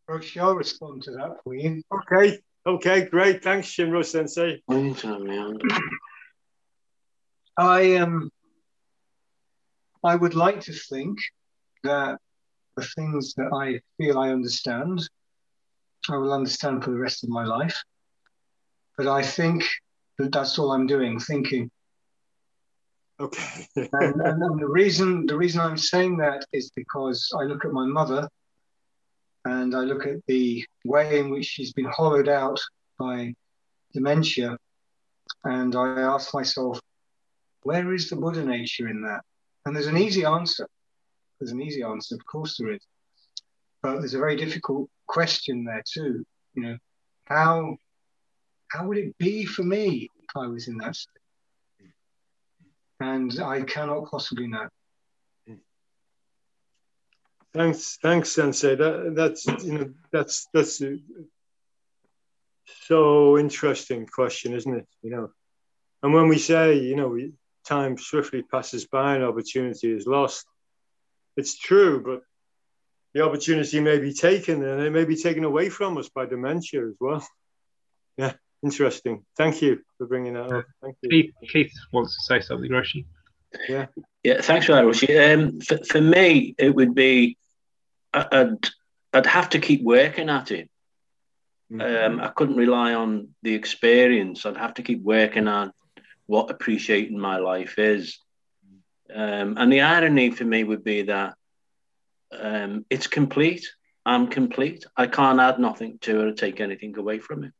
Roshi, 0.07 0.39
I'll 0.39 0.53
respond 0.53 1.01
to 1.03 1.11
that 1.13 1.37
for 1.43 1.55
you. 1.55 1.81
Okay, 1.91 2.39
okay, 2.67 3.05
great. 3.05 3.43
Thanks, 3.43 3.67
Shinro 3.69 4.05
Sensei. 4.05 4.61
I 7.57 7.95
um, 7.95 8.29
I 10.03 10.15
would 10.15 10.35
like 10.35 10.61
to 10.61 10.73
think 10.73 11.17
that 11.83 12.19
the 12.77 12.85
things 12.95 13.33
that 13.37 13.51
I 13.51 13.79
feel 13.97 14.19
I 14.19 14.29
understand, 14.29 15.01
I 16.11 16.17
will 16.17 16.31
understand 16.31 16.83
for 16.83 16.91
the 16.91 16.99
rest 16.99 17.23
of 17.23 17.29
my 17.31 17.43
life. 17.43 17.81
But 18.97 19.07
I 19.07 19.23
think 19.23 19.63
that 20.17 20.31
that's 20.31 20.57
all 20.59 20.71
I'm 20.71 20.87
doing, 20.87 21.19
thinking. 21.19 21.69
Okay. 23.19 23.67
and, 23.75 24.21
and, 24.21 24.43
and, 24.43 24.59
the 24.59 24.67
reason 24.67 25.25
the 25.25 25.37
reason 25.37 25.61
I'm 25.61 25.77
saying 25.77 26.17
that 26.17 26.45
is 26.53 26.71
because 26.75 27.31
I 27.39 27.43
look 27.43 27.65
at 27.65 27.71
my 27.71 27.85
mother, 27.85 28.27
and 29.45 29.75
I 29.75 29.81
look 29.81 30.05
at 30.05 30.25
the 30.27 30.65
way 30.85 31.19
in 31.19 31.29
which 31.29 31.45
she's 31.45 31.73
been 31.73 31.85
hollowed 31.85 32.29
out 32.29 32.59
by 32.99 33.33
dementia, 33.93 34.57
And 35.43 35.75
I 35.75 36.01
ask 36.01 36.33
myself, 36.33 36.79
where 37.63 37.93
is 37.93 38.09
the 38.09 38.15
Buddha 38.15 38.43
nature 38.43 38.87
in 38.87 39.01
that? 39.01 39.21
And 39.65 39.75
there's 39.75 39.87
an 39.87 39.97
easy 39.97 40.25
answer. 40.25 40.67
There's 41.39 41.51
an 41.51 41.61
easy 41.61 41.83
answer, 41.83 42.15
of 42.15 42.25
course 42.25 42.57
there 42.57 42.71
is. 42.71 42.85
But 43.81 43.99
there's 43.99 44.13
a 44.13 44.19
very 44.19 44.35
difficult 44.35 44.89
question 45.07 45.63
there 45.63 45.83
too. 45.91 46.23
You 46.53 46.63
know, 46.63 46.77
how 47.25 47.77
how 48.71 48.87
would 48.87 48.97
it 48.97 49.17
be 49.17 49.45
for 49.45 49.63
me 49.63 50.09
if 50.23 50.29
I 50.35 50.47
was 50.47 50.67
in 50.67 50.77
that 50.77 50.95
state? 50.95 51.11
And 52.99 53.39
I 53.41 53.61
cannot 53.63 54.09
possibly 54.09 54.47
know. 54.47 54.67
Thanks, 57.53 57.97
thanks, 58.01 58.31
Sensei. 58.31 58.75
That, 58.75 59.13
that's 59.13 59.45
you 59.65 59.77
know 59.77 59.93
that's 60.11 60.47
that's 60.53 60.81
so 62.87 63.37
interesting 63.37 64.05
question, 64.05 64.53
isn't 64.53 64.73
it? 64.73 64.87
You 65.01 65.11
know, 65.11 65.31
and 66.01 66.13
when 66.13 66.29
we 66.29 66.37
say 66.37 66.79
you 66.79 66.95
know 66.95 67.17
time 67.65 67.97
swiftly 67.97 68.41
passes 68.43 68.87
by 68.87 69.15
and 69.15 69.23
opportunity 69.25 69.91
is 69.91 70.07
lost, 70.07 70.45
it's 71.35 71.57
true, 71.57 72.01
but 72.01 72.21
the 73.13 73.25
opportunity 73.25 73.81
may 73.81 73.99
be 73.99 74.13
taken 74.13 74.63
and 74.63 74.81
it 74.81 74.91
may 74.91 75.03
be 75.03 75.17
taken 75.17 75.43
away 75.43 75.67
from 75.67 75.97
us 75.97 76.07
by 76.07 76.25
dementia 76.25 76.87
as 76.87 76.95
well. 76.99 77.25
Yeah, 78.17 78.33
interesting. 78.63 79.23
Thank 79.37 79.61
you 79.61 79.79
for 79.97 80.07
bringing 80.07 80.33
that 80.33 80.51
up. 80.51 80.65
Thank 80.81 80.97
you. 81.01 81.09
Keith, 81.09 81.33
Keith 81.51 81.73
wants 81.91 82.15
to 82.15 82.23
say 82.23 82.39
something, 82.39 82.69
Roshi. 82.69 83.05
Yeah. 83.67 83.87
Yeah, 84.23 84.41
thanks 84.41 84.65
for 84.67 84.73
that, 84.73 84.85
Roshi. 84.85 85.33
Um, 85.33 85.59
for, 85.61 85.77
for 85.83 86.01
me, 86.01 86.55
it 86.57 86.73
would 86.73 86.93
be 86.93 87.37
I'd 88.13 88.57
I'd 89.13 89.25
have 89.25 89.49
to 89.49 89.59
keep 89.59 89.83
working 89.83 90.29
at 90.29 90.51
it. 90.51 90.69
Um, 91.79 92.19
I 92.19 92.27
couldn't 92.27 92.57
rely 92.57 92.93
on 92.93 93.29
the 93.43 93.53
experience. 93.53 94.45
I'd 94.45 94.57
have 94.57 94.73
to 94.75 94.83
keep 94.83 95.01
working 95.01 95.47
on 95.47 95.71
what 96.25 96.51
appreciating 96.51 97.17
my 97.17 97.37
life 97.37 97.79
is. 97.79 98.19
Um, 99.13 99.55
and 99.57 99.71
the 99.71 99.81
irony 99.81 100.31
for 100.31 100.43
me 100.43 100.63
would 100.65 100.83
be 100.83 101.03
that 101.03 101.35
um, 102.37 102.85
it's 102.89 103.07
complete. 103.07 103.65
I'm 104.05 104.27
complete. 104.27 104.85
I 104.97 105.07
can't 105.07 105.39
add 105.39 105.59
nothing 105.59 105.99
to 106.01 106.21
it 106.21 106.27
or 106.27 106.33
take 106.33 106.59
anything 106.59 106.97
away 106.97 107.19
from 107.19 107.45
it. 107.45 107.53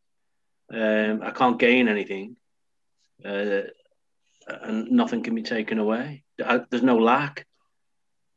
Um, 0.74 1.22
I 1.22 1.32
can't 1.32 1.60
gain 1.60 1.88
anything, 1.88 2.38
uh, 3.26 3.62
and 4.48 4.92
nothing 4.92 5.24
can 5.24 5.36
be 5.36 5.44
taken 5.44 5.80
away. 5.80 6.24
I, 6.44 6.62
there's 6.70 6.84
no 6.84 6.98
lack. 6.98 7.46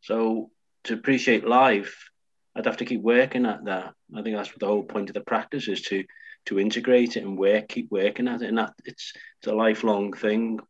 So 0.00 0.50
to 0.84 0.94
appreciate 0.94 1.46
life, 1.46 2.10
I'd 2.54 2.66
have 2.66 2.78
to 2.78 2.84
keep 2.84 3.00
working 3.00 3.46
at 3.46 3.64
that. 3.64 3.94
I 4.14 4.22
think 4.22 4.36
that's 4.36 4.52
the 4.58 4.66
whole 4.66 4.82
point 4.82 5.10
of 5.10 5.14
the 5.14 5.20
practice 5.20 5.68
is 5.68 5.82
to 5.82 6.04
to 6.46 6.60
integrate 6.60 7.16
it 7.16 7.24
and 7.24 7.38
work, 7.38 7.68
keep 7.68 7.90
working 7.90 8.28
at 8.28 8.42
it, 8.42 8.48
and 8.48 8.58
that 8.58 8.74
it's 8.84 9.12
it's 9.38 9.46
a 9.46 9.54
lifelong 9.54 10.12
thing 10.12 10.60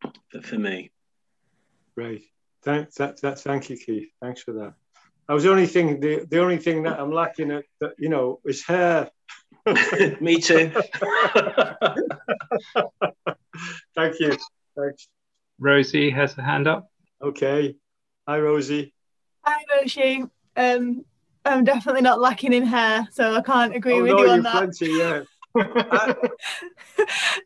for, 0.00 0.42
for 0.42 0.58
me. 0.58 0.90
Right. 1.96 2.22
Thank, 2.64 2.92
that, 2.94 3.20
that, 3.22 3.40
thank 3.40 3.70
you, 3.70 3.76
Keith. 3.76 4.10
Thanks 4.20 4.42
for 4.42 4.52
that. 4.52 4.74
I 5.32 5.34
was 5.34 5.44
the 5.44 5.50
only 5.50 5.66
thing 5.66 5.98
the, 5.98 6.26
the 6.28 6.42
only 6.42 6.58
thing 6.58 6.82
that 6.82 7.00
I'm 7.00 7.10
lacking 7.10 7.52
at 7.52 7.64
that 7.80 7.92
you 7.98 8.10
know 8.10 8.40
is 8.44 8.62
hair. 8.66 9.08
me 10.20 10.38
too. 10.38 10.70
Thank 13.96 14.20
you. 14.20 14.36
Thanks. 14.76 15.08
Rosie 15.58 16.10
has 16.10 16.36
a 16.36 16.42
hand 16.42 16.68
up. 16.68 16.90
Okay. 17.22 17.76
Hi, 18.28 18.40
Rosie. 18.40 18.92
Hi, 19.46 19.64
Roshi. 19.74 20.28
Um, 20.54 21.06
I'm 21.46 21.64
definitely 21.64 22.02
not 22.02 22.20
lacking 22.20 22.52
in 22.52 22.66
hair, 22.66 23.08
so 23.10 23.34
I 23.34 23.40
can't 23.40 23.74
agree 23.74 23.94
oh, 23.94 24.02
with 24.02 24.12
no, 24.12 24.18
you 24.18 24.28
on 24.28 24.34
you're 24.34 24.42
that. 24.42 24.52
plenty, 24.52 24.90
yeah. 24.98 25.22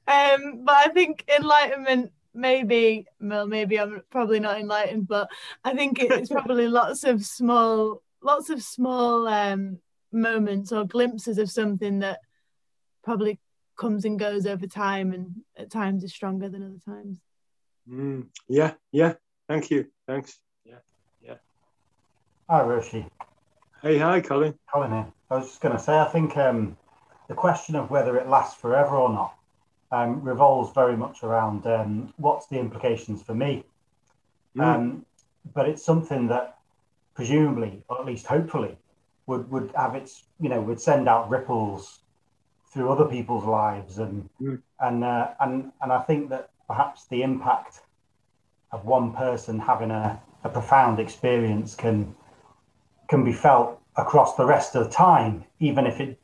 um, 0.08 0.64
but 0.64 0.74
I 0.74 0.90
think 0.92 1.24
enlightenment, 1.38 2.10
maybe, 2.36 3.06
well, 3.20 3.46
maybe 3.46 3.80
I'm 3.80 4.02
probably 4.10 4.38
not 4.38 4.60
enlightened, 4.60 5.08
but 5.08 5.28
I 5.64 5.74
think 5.74 5.98
it's 6.00 6.30
probably 6.30 6.68
lots 6.68 7.02
of 7.04 7.24
small, 7.24 8.02
lots 8.22 8.50
of 8.50 8.62
small 8.62 9.26
um, 9.26 9.78
moments 10.12 10.70
or 10.70 10.84
glimpses 10.84 11.38
of 11.38 11.50
something 11.50 12.00
that 12.00 12.20
probably 13.02 13.40
comes 13.76 14.04
and 14.04 14.18
goes 14.18 14.46
over 14.46 14.66
time, 14.66 15.12
and 15.12 15.34
at 15.56 15.70
times 15.70 16.04
is 16.04 16.12
stronger 16.12 16.48
than 16.48 16.62
other 16.62 16.94
times. 16.94 17.18
Mm, 17.88 18.26
yeah, 18.48 18.74
yeah. 18.92 19.14
Thank 19.48 19.70
you. 19.70 19.86
Thanks. 20.06 20.38
Yeah, 20.64 20.78
yeah. 21.22 21.34
Hi, 22.48 22.62
Roshi. 22.62 23.08
Hey, 23.82 23.98
hi, 23.98 24.20
Colin. 24.20 24.54
Colin 24.72 24.90
here. 24.90 25.06
I 25.30 25.36
was 25.36 25.46
just 25.46 25.60
going 25.60 25.76
to 25.76 25.82
say, 25.82 25.96
I 25.98 26.06
think 26.06 26.36
um, 26.36 26.76
the 27.28 27.34
question 27.34 27.76
of 27.76 27.90
whether 27.90 28.16
it 28.16 28.28
lasts 28.28 28.60
forever 28.60 28.96
or 28.96 29.10
not 29.10 29.36
um, 29.92 30.22
revolves 30.22 30.72
very 30.72 30.96
much 30.96 31.22
around 31.22 31.66
um, 31.66 32.12
what's 32.16 32.46
the 32.46 32.58
implications 32.58 33.22
for 33.22 33.34
me. 33.34 33.64
Mm. 34.56 34.62
Um, 34.64 35.06
but 35.54 35.68
it's 35.68 35.84
something 35.84 36.28
that 36.28 36.58
presumably, 37.14 37.82
or 37.88 38.00
at 38.00 38.06
least 38.06 38.26
hopefully, 38.26 38.76
would, 39.26 39.50
would 39.50 39.72
have 39.76 39.94
its, 39.94 40.24
you 40.40 40.48
know, 40.48 40.60
would 40.60 40.80
send 40.80 41.08
out 41.08 41.28
ripples 41.30 42.00
through 42.72 42.90
other 42.90 43.06
people's 43.06 43.44
lives. 43.44 43.98
And, 43.98 44.28
Mm. 44.40 44.62
and, 44.80 45.04
uh, 45.04 45.28
and, 45.40 45.72
and 45.80 45.92
I 45.92 46.02
think 46.02 46.30
that 46.30 46.50
perhaps 46.66 47.06
the 47.06 47.22
impact 47.22 47.80
of 48.72 48.84
one 48.84 49.12
person 49.12 49.58
having 49.58 49.90
a, 49.90 50.20
a 50.44 50.48
profound 50.48 50.98
experience 50.98 51.74
can 51.74 52.14
can 53.08 53.24
be 53.24 53.32
felt 53.32 53.80
across 53.96 54.36
the 54.36 54.44
rest 54.44 54.74
of 54.74 54.84
the 54.84 54.90
time, 54.90 55.44
even 55.60 55.86
if 55.86 56.00
it 56.00 56.18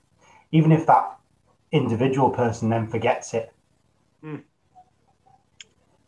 even 0.50 0.72
if 0.72 0.86
that 0.86 1.16
individual 1.72 2.30
person 2.30 2.68
then 2.68 2.86
forgets 2.86 3.34
it. 3.34 3.52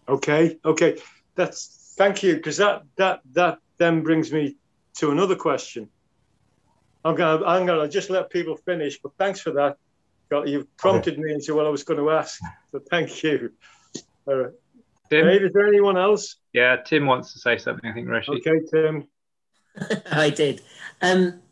Okay, 0.09 0.59
okay. 0.65 0.99
That's 1.35 1.95
thank 1.97 2.23
you 2.23 2.37
because 2.37 2.59
that 2.59 2.83
that 2.97 3.21
that 3.33 3.59
then 3.79 4.03
brings 4.03 4.33
me 4.33 4.57
to 4.99 5.11
another 5.11 5.35
question. 5.35 5.89
I'm 7.05 7.15
gonna 7.15 7.45
I'm 7.45 7.67
gonna 7.67 7.89
just 7.89 8.11
let 8.11 8.31
people 8.31 8.57
finish, 8.57 9.01
but 9.03 9.13
thanks 9.19 9.41
for 9.41 9.53
that. 9.53 9.79
Got 10.31 10.49
you've 10.49 10.75
prompted 10.77 11.19
me 11.19 11.33
into 11.33 11.55
what 11.55 11.67
I 11.67 11.71
was 11.71 11.85
going 11.85 12.01
to 12.01 12.11
ask. 12.11 12.41
So 12.73 12.81
thank 12.91 13.23
you. 13.23 13.53
All 14.27 14.35
right. 14.35 14.53
Tim? 15.11 15.27
Dave, 15.27 15.43
is 15.43 15.53
there 15.53 15.67
anyone 15.67 15.99
else? 15.99 16.37
Yeah, 16.55 16.77
Tim 16.77 17.07
wants 17.07 17.35
to 17.35 17.39
say 17.39 17.59
something, 17.59 17.89
I 17.89 17.93
think, 17.93 18.09
Roshi. 18.09 18.41
Okay, 18.41 18.67
Tim. 18.73 19.07
I 20.11 20.31
did. 20.31 20.63
Um, 21.03 21.43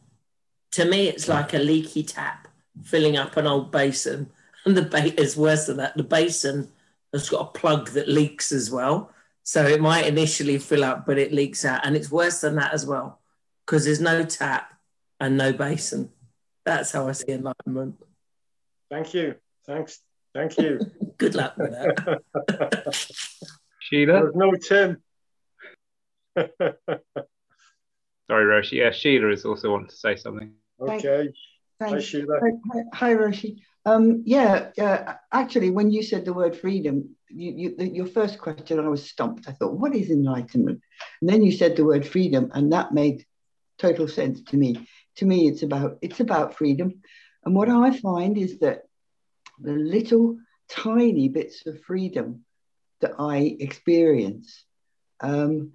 to 0.72 0.86
me, 0.86 1.08
it's 1.08 1.28
like 1.28 1.52
a 1.52 1.58
leaky 1.58 2.02
tap 2.02 2.41
filling 2.82 3.16
up 3.16 3.36
an 3.36 3.46
old 3.46 3.70
basin, 3.70 4.30
and 4.64 4.76
the 4.76 4.82
bait 4.82 5.18
is 5.18 5.36
worse 5.36 5.66
than 5.66 5.78
that. 5.78 5.96
The 5.96 6.04
basin 6.04 6.68
has 7.12 7.28
got 7.28 7.48
a 7.48 7.58
plug 7.58 7.90
that 7.90 8.08
leaks 8.08 8.52
as 8.52 8.70
well, 8.70 9.12
so 9.42 9.66
it 9.66 9.80
might 9.80 10.06
initially 10.06 10.58
fill 10.58 10.84
up, 10.84 11.06
but 11.06 11.18
it 11.18 11.32
leaks 11.32 11.64
out, 11.64 11.84
and 11.84 11.96
it's 11.96 12.10
worse 12.10 12.40
than 12.40 12.56
that 12.56 12.72
as 12.72 12.86
well 12.86 13.18
because 13.66 13.84
there's 13.84 14.00
no 14.00 14.24
tap 14.24 14.72
and 15.20 15.36
no 15.36 15.52
basin. 15.52 16.10
That's 16.64 16.92
how 16.92 17.08
I 17.08 17.12
see 17.12 17.32
enlightenment. 17.32 17.96
Thank 18.90 19.14
you. 19.14 19.36
Thanks. 19.66 20.00
Thank 20.34 20.58
you. 20.58 20.80
Good 21.18 21.34
luck 21.34 21.56
with 21.56 21.70
that. 21.70 23.14
Sheila? 23.80 24.12
There's 24.12 24.34
no 24.34 24.52
Tim. 24.54 25.02
Sorry, 26.36 26.50
Roshi. 28.30 28.72
Yeah, 28.72 28.90
Sheila 28.90 29.30
is 29.30 29.44
also 29.44 29.70
wanting 29.70 29.88
to 29.88 29.96
say 29.96 30.16
something. 30.16 30.52
okay. 30.80 31.28
Hi. 31.88 31.98
Sheila. 32.00 32.40
Hi, 32.40 32.50
hi, 32.72 32.82
hi, 32.92 33.14
Roshi. 33.14 33.60
Um, 33.84 34.22
yeah, 34.24 34.70
uh, 34.80 35.14
actually, 35.32 35.70
when 35.70 35.90
you 35.90 36.02
said 36.02 36.24
the 36.24 36.32
word 36.32 36.56
freedom, 36.56 37.16
you, 37.28 37.52
you, 37.56 37.76
the, 37.76 37.88
your 37.88 38.06
first 38.06 38.38
question, 38.38 38.78
I 38.78 38.88
was 38.88 39.08
stumped. 39.08 39.48
I 39.48 39.52
thought, 39.52 39.74
what 39.74 39.94
is 39.94 40.10
enlightenment? 40.10 40.80
And 41.20 41.28
then 41.28 41.42
you 41.42 41.50
said 41.52 41.76
the 41.76 41.84
word 41.84 42.06
freedom, 42.06 42.50
and 42.54 42.72
that 42.72 42.92
made 42.92 43.26
total 43.78 44.06
sense 44.06 44.42
to 44.42 44.56
me. 44.56 44.86
To 45.16 45.26
me, 45.26 45.48
it's 45.48 45.62
about 45.62 45.98
it's 46.00 46.20
about 46.20 46.54
freedom, 46.54 47.02
and 47.44 47.54
what 47.54 47.68
I 47.68 47.96
find 47.98 48.38
is 48.38 48.60
that 48.60 48.82
the 49.58 49.72
little 49.72 50.38
tiny 50.68 51.28
bits 51.28 51.66
of 51.66 51.82
freedom 51.82 52.44
that 53.00 53.14
I 53.18 53.56
experience, 53.58 54.64
um, 55.20 55.72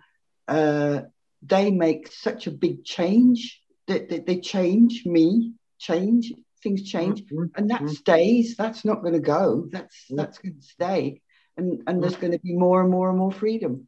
uh, 0.47 1.01
they 1.41 1.71
make 1.71 2.11
such 2.11 2.47
a 2.47 2.51
big 2.51 2.83
change 2.85 3.61
that 3.87 4.09
they, 4.09 4.19
they 4.19 4.39
change 4.39 5.05
me, 5.05 5.53
change 5.77 6.33
things 6.63 6.83
change, 6.83 7.23
mm-hmm. 7.23 7.37
Mm-hmm. 7.37 7.55
and 7.55 7.69
that 7.71 7.89
stays. 7.89 8.55
That's 8.55 8.85
not 8.85 9.01
going 9.01 9.13
to 9.13 9.19
go. 9.19 9.67
That's 9.71 9.95
mm-hmm. 10.05 10.17
that's 10.17 10.39
going 10.39 10.55
to 10.55 10.63
stay, 10.63 11.21
and 11.55 11.83
and 11.87 12.01
there's 12.01 12.15
going 12.15 12.33
to 12.33 12.39
be 12.39 12.53
more 12.53 12.81
and 12.81 12.89
more 12.89 13.09
and 13.09 13.17
more 13.17 13.31
freedom. 13.31 13.87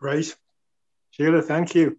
Great. 0.00 0.34
Sheila, 1.10 1.42
thank 1.42 1.74
you. 1.74 1.98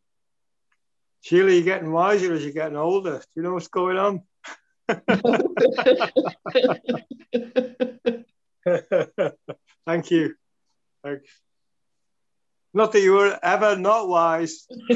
Sheila, 1.22 1.52
you're 1.52 1.64
getting 1.64 1.92
wiser 1.92 2.34
as 2.34 2.44
you're 2.44 2.54
getting 2.54 2.78
older. 2.78 3.18
Do 3.18 3.26
you 3.36 3.44
know 3.44 3.54
what's 3.54 3.68
going 3.68 3.98
on? 3.98 4.24
Thank 9.86 10.12
you. 10.12 10.36
Thanks. 11.04 11.30
Not 12.74 12.94
that 12.94 13.02
you 13.02 13.14
were 13.14 13.38
ever 13.44 13.76
not 13.76 14.08
wise. 14.08 14.66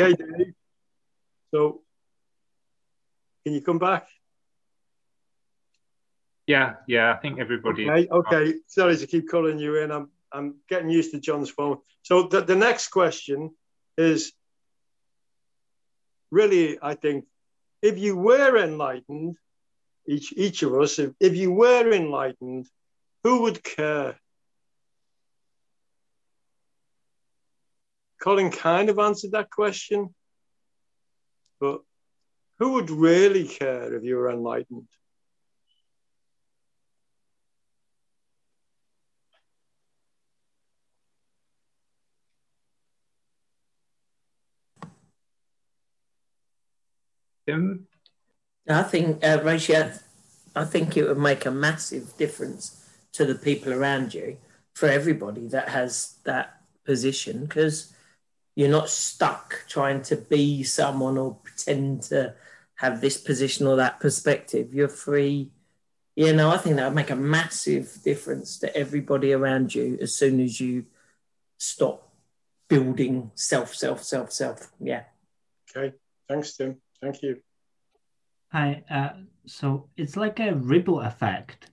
Okay, 0.00 0.16
Dave. 0.16 0.54
So, 1.52 1.82
can 3.44 3.54
you 3.54 3.60
come 3.60 3.78
back? 3.78 4.06
Yeah, 6.46 6.74
yeah. 6.86 7.12
I 7.12 7.16
think 7.16 7.38
everybody. 7.38 7.88
Okay, 7.88 8.08
okay. 8.10 8.54
Sorry 8.66 8.96
to 8.96 9.06
keep 9.06 9.28
calling 9.28 9.58
you 9.58 9.76
in. 9.76 9.90
I'm 9.90 10.10
I'm 10.32 10.56
getting 10.68 10.90
used 10.90 11.12
to 11.12 11.20
John's 11.20 11.50
phone. 11.50 11.78
So 12.02 12.24
the, 12.24 12.40
the 12.40 12.56
next 12.56 12.88
question 12.88 13.50
is 13.96 14.32
really, 16.30 16.78
I 16.80 16.94
think, 16.94 17.26
if 17.82 17.98
you 17.98 18.16
were 18.16 18.56
enlightened, 18.56 19.36
each 20.06 20.32
each 20.36 20.62
of 20.62 20.74
us, 20.74 20.98
if, 20.98 21.12
if 21.20 21.36
you 21.36 21.52
were 21.52 21.92
enlightened, 21.92 22.66
who 23.24 23.42
would 23.42 23.62
care? 23.62 24.18
Colin 28.20 28.50
kind 28.50 28.90
of 28.90 28.98
answered 28.98 29.32
that 29.32 29.50
question, 29.50 30.14
but 31.58 31.80
who 32.58 32.72
would 32.72 32.90
really 32.90 33.48
care 33.48 33.94
if 33.94 34.04
you 34.04 34.16
were 34.16 34.30
enlightened? 34.30 34.86
Tim? 47.46 47.86
I 48.68 48.82
think, 48.82 49.24
uh, 49.24 49.40
Rachel, 49.42 49.92
I 50.54 50.64
think 50.64 50.96
it 50.96 51.08
would 51.08 51.18
make 51.18 51.46
a 51.46 51.50
massive 51.50 52.16
difference 52.18 52.86
to 53.12 53.24
the 53.24 53.34
people 53.34 53.72
around 53.72 54.12
you 54.12 54.36
for 54.74 54.88
everybody 54.88 55.48
that 55.48 55.70
has 55.70 56.18
that 56.24 56.60
position 56.84 57.46
because 57.46 57.92
you're 58.54 58.68
not 58.68 58.88
stuck 58.88 59.64
trying 59.68 60.02
to 60.02 60.16
be 60.16 60.62
someone 60.62 61.16
or 61.18 61.34
pretend 61.36 62.02
to 62.02 62.34
have 62.76 63.00
this 63.00 63.16
position 63.16 63.66
or 63.66 63.76
that 63.76 64.00
perspective. 64.00 64.74
You're 64.74 64.88
free. 64.88 65.50
You 66.16 66.32
know, 66.32 66.50
I 66.50 66.56
think 66.56 66.76
that 66.76 66.86
would 66.86 66.94
make 66.94 67.10
a 67.10 67.16
massive 67.16 67.98
difference 68.02 68.58
to 68.58 68.76
everybody 68.76 69.32
around 69.32 69.74
you 69.74 69.98
as 70.00 70.14
soon 70.14 70.40
as 70.40 70.60
you 70.60 70.86
stop 71.58 72.10
building 72.68 73.30
self, 73.34 73.74
self, 73.74 74.02
self, 74.02 74.32
self. 74.32 74.70
Yeah. 74.80 75.04
Okay. 75.76 75.94
Thanks, 76.28 76.56
Tim. 76.56 76.76
Thank 77.00 77.22
you. 77.22 77.38
Hi. 78.52 78.82
Uh, 78.90 79.10
so 79.46 79.88
it's 79.96 80.16
like 80.16 80.40
a 80.40 80.54
ripple 80.54 81.00
effect. 81.00 81.70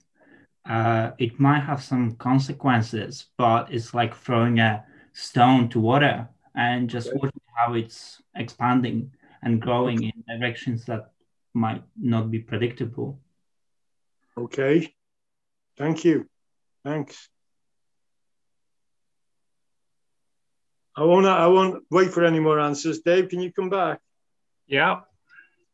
Uh, 0.68 1.12
it 1.18 1.40
might 1.40 1.60
have 1.60 1.82
some 1.82 2.12
consequences, 2.16 3.26
but 3.38 3.72
it's 3.72 3.94
like 3.94 4.14
throwing 4.14 4.58
a 4.58 4.84
stone 5.12 5.68
to 5.70 5.80
water 5.80 6.28
and 6.54 6.88
just 6.88 7.08
okay. 7.08 7.16
watching 7.16 7.40
how 7.54 7.74
it's 7.74 8.22
expanding 8.34 9.12
and 9.42 9.60
growing 9.60 10.02
in 10.02 10.24
directions 10.28 10.84
that 10.86 11.12
might 11.54 11.82
not 11.96 12.30
be 12.30 12.38
predictable. 12.38 13.20
Okay. 14.36 14.94
Thank 15.76 16.04
you. 16.04 16.28
Thanks. 16.84 17.28
I 20.96 21.04
won't. 21.04 21.26
I 21.26 21.46
won't 21.46 21.84
wait 21.90 22.10
for 22.12 22.24
any 22.24 22.40
more 22.40 22.58
answers. 22.58 23.00
Dave, 23.00 23.28
can 23.28 23.40
you 23.40 23.52
come 23.52 23.70
back? 23.70 24.00
Yeah. 24.66 25.00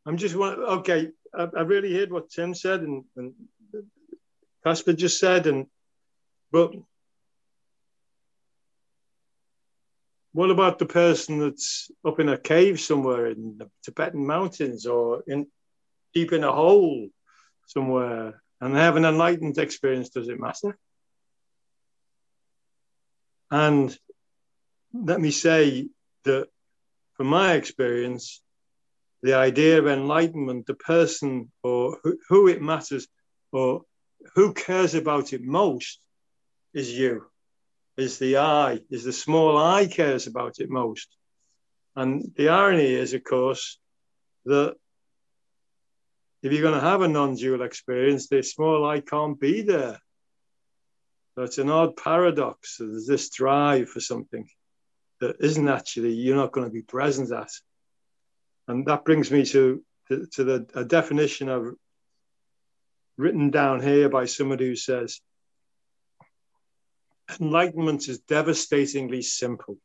I'm 0.06 0.18
just 0.18 0.36
one. 0.36 0.58
Okay, 0.58 1.10
I, 1.32 1.48
I, 1.56 1.60
really 1.62 1.94
heard 1.94 2.12
what 2.12 2.28
Tim 2.28 2.54
said 2.54 2.82
and, 2.82 3.04
and 3.16 3.32
Casper 4.62 4.92
just 4.92 5.18
said, 5.18 5.46
and 5.46 5.66
but 6.52 6.74
what 10.34 10.50
about 10.50 10.80
the 10.80 10.86
person 10.86 11.38
that's 11.38 11.92
up 12.04 12.18
in 12.18 12.28
a 12.28 12.36
cave 12.36 12.80
somewhere 12.80 13.28
in 13.28 13.56
the 13.56 13.70
Tibetan 13.84 14.26
mountains 14.26 14.84
or 14.84 15.22
in 15.28 15.46
deep 16.12 16.32
in 16.32 16.42
a 16.42 16.50
hole 16.50 17.08
somewhere 17.68 18.42
and 18.60 18.74
they 18.74 18.80
have 18.80 18.96
an 18.96 19.04
enlightened 19.04 19.58
experience? 19.58 20.08
Does 20.08 20.28
it 20.28 20.40
matter? 20.40 20.76
And 23.48 23.96
let 24.92 25.20
me 25.20 25.30
say 25.30 25.88
that 26.24 26.48
from 27.12 27.28
my 27.28 27.54
experience, 27.54 28.42
the 29.22 29.34
idea 29.34 29.78
of 29.78 29.86
enlightenment, 29.86 30.66
the 30.66 30.74
person 30.74 31.52
or 31.62 32.00
who, 32.02 32.18
who 32.28 32.48
it 32.48 32.60
matters 32.60 33.06
or 33.52 33.82
who 34.34 34.52
cares 34.52 34.96
about 34.96 35.32
it 35.32 35.44
most 35.44 36.00
is 36.72 36.90
you, 36.90 37.24
is 37.96 38.18
the 38.18 38.38
I, 38.38 38.80
is 38.90 39.04
the 39.04 39.12
small 39.12 39.56
I 39.56 39.86
cares 39.86 40.26
about 40.26 40.58
it 40.58 40.70
most. 40.70 41.08
And 41.96 42.32
the 42.36 42.48
irony 42.48 42.92
is, 42.92 43.14
of 43.14 43.22
course, 43.22 43.78
that 44.46 44.74
if 46.42 46.52
you're 46.52 46.62
going 46.62 46.74
to 46.74 46.86
have 46.86 47.00
a 47.00 47.08
non 47.08 47.36
dual 47.36 47.62
experience, 47.62 48.28
the 48.28 48.42
small 48.42 48.84
I 48.84 49.00
can't 49.00 49.38
be 49.38 49.62
there. 49.62 49.98
So 51.34 51.42
it's 51.42 51.58
an 51.58 51.70
odd 51.70 51.96
paradox. 51.96 52.76
There's 52.78 53.06
this 53.06 53.30
drive 53.30 53.88
for 53.88 54.00
something 54.00 54.48
that 55.20 55.36
isn't 55.40 55.68
actually, 55.68 56.12
you're 56.12 56.36
not 56.36 56.52
going 56.52 56.66
to 56.66 56.72
be 56.72 56.82
present 56.82 57.32
at. 57.32 57.50
And 58.68 58.86
that 58.86 59.04
brings 59.04 59.30
me 59.30 59.44
to, 59.46 59.82
to, 60.08 60.26
to 60.26 60.44
the 60.44 60.66
a 60.74 60.84
definition 60.84 61.48
I've 61.48 61.72
written 63.16 63.50
down 63.50 63.80
here 63.80 64.08
by 64.08 64.26
somebody 64.26 64.66
who 64.66 64.76
says, 64.76 65.20
Enlightenment 67.40 68.08
is 68.08 68.20
devastatingly 68.20 69.22
simple. 69.22 69.78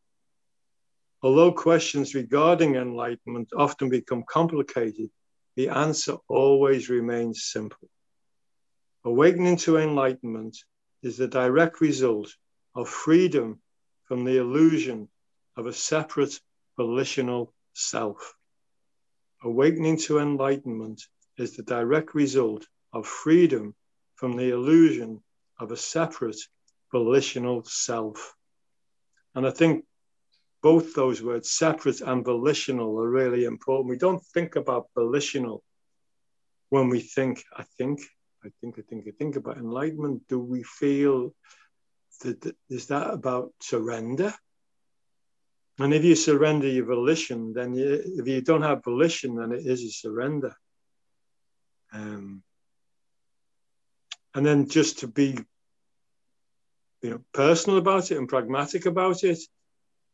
Although 1.21 1.52
questions 1.52 2.15
regarding 2.15 2.75
enlightenment 2.75 3.49
often 3.56 3.89
become 3.89 4.23
complicated, 4.30 5.10
the 5.56 5.69
answer 5.69 6.17
always 6.28 6.89
remains 6.89 7.45
simple. 7.45 7.89
Awakening 9.06 9.58
to 9.58 9.78
enlightenment 9.78 10.58
is 11.02 11.17
the 11.17 11.28
direct 11.28 11.82
result 11.82 12.36
of 12.75 12.89
freedom 12.89 13.62
from 14.06 14.25
the 14.25 14.38
illusion 14.38 15.10
of 15.56 15.65
a 15.65 15.73
separate 15.73 16.39
volitional 16.78 17.54
self. 17.73 18.36
Awakening 19.43 19.97
to 19.97 20.19
enlightenment 20.19 21.02
is 21.38 21.56
the 21.56 21.63
direct 21.63 22.13
result 22.13 22.67
of 22.93 23.08
freedom 23.08 23.75
from 24.15 24.36
the 24.36 24.49
illusion 24.49 25.23
of 25.60 25.71
a 25.71 25.78
separate 25.78 26.39
volitional 26.91 27.63
self. 27.65 28.36
And 29.36 29.47
I 29.47 29.52
think 29.52 29.86
both 30.62 30.93
those 30.93 31.21
words, 31.21 31.52
separate 31.52 32.02
and 32.02 32.25
volitional, 32.25 32.99
are 32.99 33.10
really 33.10 33.45
important. 33.45 33.89
We 33.89 33.97
don't 33.97 34.23
think 34.34 34.56
about 34.56 34.89
volitional 34.95 35.63
when 36.69 36.89
we 36.89 36.99
think, 36.99 37.43
I 37.56 37.63
think, 37.78 38.02
I 38.43 38.49
think, 38.62 38.78
I 38.78 38.82
think, 38.82 39.06
I 39.08 39.12
think 39.12 39.36
about 39.36 39.58
enlightenment. 39.58 40.28
Do 40.28 40.39
we 40.39 40.63
feel 40.63 41.34
that 42.21 42.56
is 42.69 42.88
that 42.88 43.10
about 43.10 43.54
surrender? 43.62 44.34
And 45.80 45.93
if 45.93 46.04
you 46.04 46.15
surrender 46.15 46.67
your 46.67 46.86
volition, 46.86 47.54
then 47.54 47.73
you, 47.73 48.02
if 48.17 48.28
you 48.28 48.41
don't 48.41 48.63
have 48.63 48.84
volition, 48.84 49.36
then 49.36 49.54
it 49.54 49.65
is 49.65 49.82
a 49.84 49.89
surrender. 49.89 50.54
Um, 51.93 52.43
and 54.36 54.45
then 54.45 54.67
just 54.67 54.99
to 54.99 55.08
be, 55.08 55.38
you 57.02 57.10
know, 57.12 57.22
personal 57.34 57.78
about 57.78 58.12
it 58.12 58.18
and 58.18 58.28
pragmatic 58.28 58.86
about 58.86 59.24
it. 59.24 59.40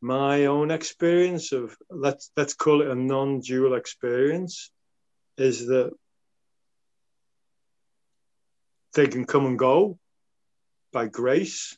My 0.01 0.45
own 0.45 0.71
experience 0.71 1.51
of 1.51 1.75
let's 1.89 2.31
let's 2.37 2.53
call 2.53 2.81
it 2.81 2.89
a 2.89 2.95
non-dual 2.95 3.73
experience 3.73 4.69
is 5.37 5.67
that 5.67 5.91
they 8.93 9.07
can 9.07 9.25
come 9.25 9.45
and 9.45 9.57
go 9.57 9.97
by 10.93 11.07
grace. 11.07 11.77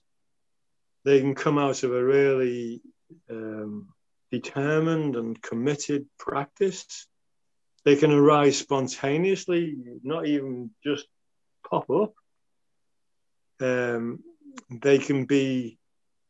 They 1.05 1.19
can 1.19 1.35
come 1.35 1.57
out 1.57 1.83
of 1.83 1.93
a 1.93 2.03
really 2.03 2.81
um, 3.29 3.87
determined 4.31 5.15
and 5.15 5.41
committed 5.41 6.05
practice. 6.19 7.07
They 7.85 7.95
can 7.95 8.11
arise 8.11 8.57
spontaneously, 8.57 9.75
not 10.03 10.27
even 10.27 10.71
just 10.83 11.07
pop 11.69 11.89
up. 11.89 12.13
Um, 13.61 14.19
they 14.69 14.97
can 14.97 15.25
be 15.25 15.77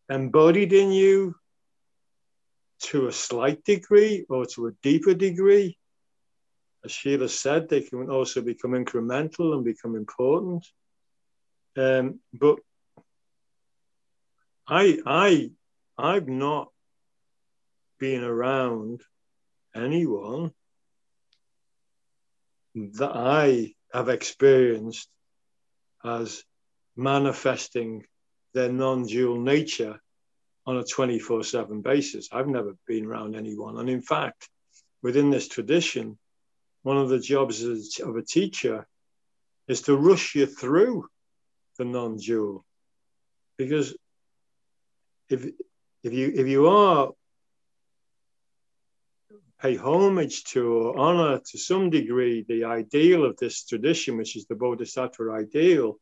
embodied 0.10 0.74
in 0.74 0.92
you 0.92 1.36
to 2.80 3.08
a 3.08 3.12
slight 3.12 3.64
degree 3.64 4.26
or 4.30 4.46
to 4.46 4.68
a 4.68 4.72
deeper 4.84 5.14
degree. 5.14 5.78
As 6.86 6.92
Sheila 6.92 7.28
said, 7.28 7.68
they 7.68 7.82
can 7.82 8.10
also 8.10 8.42
become 8.42 8.72
incremental 8.72 9.54
and 9.54 9.64
become 9.66 9.96
important. 9.96 10.66
Um, 11.76 12.20
but 12.34 12.60
I, 14.68 15.00
I 15.06 15.52
I've 15.98 16.28
not 16.28 16.70
been 18.00 18.24
around 18.24 19.02
anyone 19.76 20.52
that 22.76 23.12
I 23.16 23.74
have 23.94 24.10
experienced 24.10 25.10
as 26.04 26.44
manifesting 26.96 28.06
their 28.58 28.72
non 28.72 29.06
dual 29.06 29.40
nature 29.40 30.02
on 30.66 30.78
a 30.78 30.84
24 30.84 31.44
7 31.44 31.82
basis. 31.82 32.28
I've 32.32 32.48
never 32.48 32.76
been 32.88 33.06
around 33.06 33.36
anyone. 33.36 33.78
And 33.78 33.90
in 33.90 34.02
fact, 34.02 34.50
within 35.04 35.30
this 35.30 35.48
tradition, 35.48 36.18
one 36.82 36.98
of 36.98 37.10
the 37.10 37.20
jobs 37.20 37.64
of 38.00 38.16
a 38.16 38.24
teacher 38.24 38.88
is 39.68 39.84
to 39.84 39.96
rush 39.96 40.34
you 40.34 40.48
through 40.48 41.08
the 41.78 41.86
non 41.86 42.18
dual. 42.18 42.66
Because 43.58 43.96
if, 45.30 45.46
if, 46.04 46.14
you, 46.14 46.32
if 46.36 46.48
you 46.48 46.68
are 46.68 47.12
pay 49.62 49.76
homage 49.76 50.44
to 50.46 50.68
or 50.68 50.98
honor 50.98 51.42
to 51.52 51.58
some 51.58 51.90
degree 51.90 52.46
the 52.48 52.64
ideal 52.64 53.24
of 53.24 53.38
this 53.38 53.66
tradition, 53.66 54.18
which 54.18 54.36
is 54.36 54.46
the 54.48 54.56
Bodhisattva 54.56 55.32
ideal, 55.32 56.00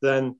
then 0.00 0.36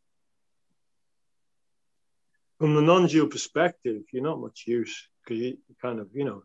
from 2.63 2.77
the 2.77 2.81
non-dual 2.81 3.27
perspective, 3.27 4.05
you're 4.13 4.23
not 4.23 4.39
much 4.39 4.69
use 4.69 5.09
because 5.25 5.43
you 5.43 5.57
kind 5.83 5.99
of, 5.99 6.11
you 6.15 6.25
know, 6.25 6.45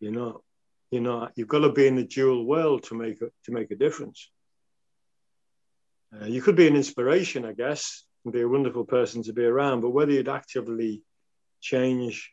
you're 0.00 0.12
not, 0.12 0.42
you're 0.90 1.00
not, 1.00 1.32
you've 1.34 1.48
got 1.48 1.60
to 1.60 1.72
be 1.72 1.86
in 1.86 1.96
the 1.96 2.04
dual 2.04 2.44
world 2.44 2.82
to 2.82 2.94
make 2.94 3.22
a, 3.22 3.30
to 3.44 3.52
make 3.52 3.70
a 3.70 3.74
difference. 3.74 4.30
Uh, 6.14 6.26
you 6.26 6.42
could 6.42 6.56
be 6.56 6.68
an 6.68 6.76
inspiration, 6.76 7.46
I 7.46 7.54
guess, 7.54 8.04
and 8.26 8.34
be 8.34 8.42
a 8.42 8.48
wonderful 8.48 8.84
person 8.84 9.22
to 9.22 9.32
be 9.32 9.46
around, 9.46 9.80
but 9.80 9.94
whether 9.94 10.12
you'd 10.12 10.28
actively 10.28 11.00
change 11.62 12.30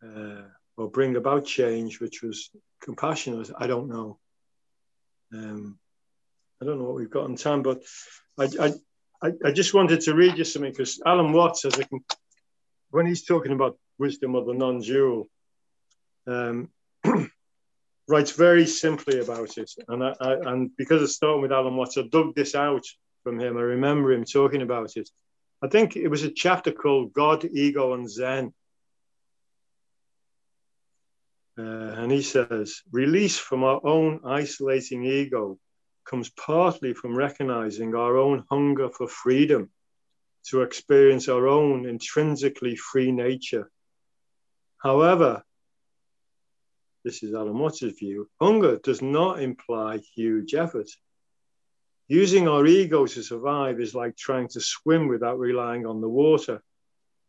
uh, 0.00 0.42
or 0.76 0.88
bring 0.88 1.16
about 1.16 1.44
change, 1.44 1.98
which 1.98 2.22
was 2.22 2.50
compassionate, 2.80 3.50
I 3.58 3.66
don't 3.66 3.88
know. 3.88 4.20
Um, 5.34 5.80
I 6.60 6.66
don't 6.66 6.78
know 6.78 6.84
what 6.84 6.94
we've 6.94 7.10
got 7.10 7.24
on 7.24 7.34
time, 7.34 7.62
but 7.62 7.82
I, 8.38 8.72
I, 9.22 9.32
I 9.44 9.52
just 9.52 9.72
wanted 9.72 10.00
to 10.02 10.14
read 10.14 10.36
you 10.36 10.44
something 10.44 10.72
because 10.72 11.00
Alan 11.06 11.32
Watts, 11.32 11.64
when 12.90 13.06
he's 13.06 13.24
talking 13.24 13.52
about 13.52 13.78
wisdom 13.98 14.34
of 14.34 14.46
the 14.46 14.54
non-dual, 14.54 15.28
um, 16.26 16.68
writes 18.08 18.32
very 18.32 18.66
simply 18.66 19.20
about 19.20 19.56
it. 19.58 19.70
And 19.88 20.02
I, 20.02 20.14
I, 20.20 20.32
and 20.52 20.70
because 20.76 21.14
starting 21.14 21.42
with 21.42 21.52
Alan 21.52 21.76
Watts, 21.76 21.96
I 21.98 22.02
dug 22.10 22.34
this 22.34 22.54
out 22.56 22.84
from 23.22 23.38
him. 23.38 23.56
I 23.56 23.60
remember 23.60 24.12
him 24.12 24.24
talking 24.24 24.62
about 24.62 24.96
it. 24.96 25.08
I 25.62 25.68
think 25.68 25.94
it 25.96 26.08
was 26.08 26.24
a 26.24 26.30
chapter 26.30 26.72
called 26.72 27.12
God, 27.12 27.44
Ego, 27.44 27.94
and 27.94 28.10
Zen. 28.10 28.52
Uh, 31.56 31.62
and 31.62 32.10
he 32.10 32.22
says, 32.22 32.80
release 32.90 33.38
from 33.38 33.62
our 33.62 33.80
own 33.84 34.20
isolating 34.24 35.04
ego 35.04 35.58
comes 36.04 36.30
partly 36.30 36.94
from 36.94 37.16
recognizing 37.16 37.94
our 37.94 38.16
own 38.16 38.44
hunger 38.50 38.88
for 38.88 39.08
freedom 39.08 39.70
to 40.48 40.62
experience 40.62 41.28
our 41.28 41.46
own 41.46 41.86
intrinsically 41.86 42.76
free 42.76 43.12
nature. 43.12 43.70
However, 44.78 45.44
this 47.04 47.22
is 47.22 47.34
Alan 47.34 47.58
Watts' 47.58 47.98
view, 47.98 48.28
hunger 48.40 48.78
does 48.78 49.02
not 49.02 49.42
imply 49.42 49.98
huge 50.14 50.54
effort. 50.54 50.88
Using 52.08 52.48
our 52.48 52.66
ego 52.66 53.06
to 53.06 53.22
survive 53.22 53.80
is 53.80 53.94
like 53.94 54.16
trying 54.16 54.48
to 54.48 54.60
swim 54.60 55.08
without 55.08 55.38
relying 55.38 55.86
on 55.86 56.00
the 56.00 56.08
water, 56.08 56.62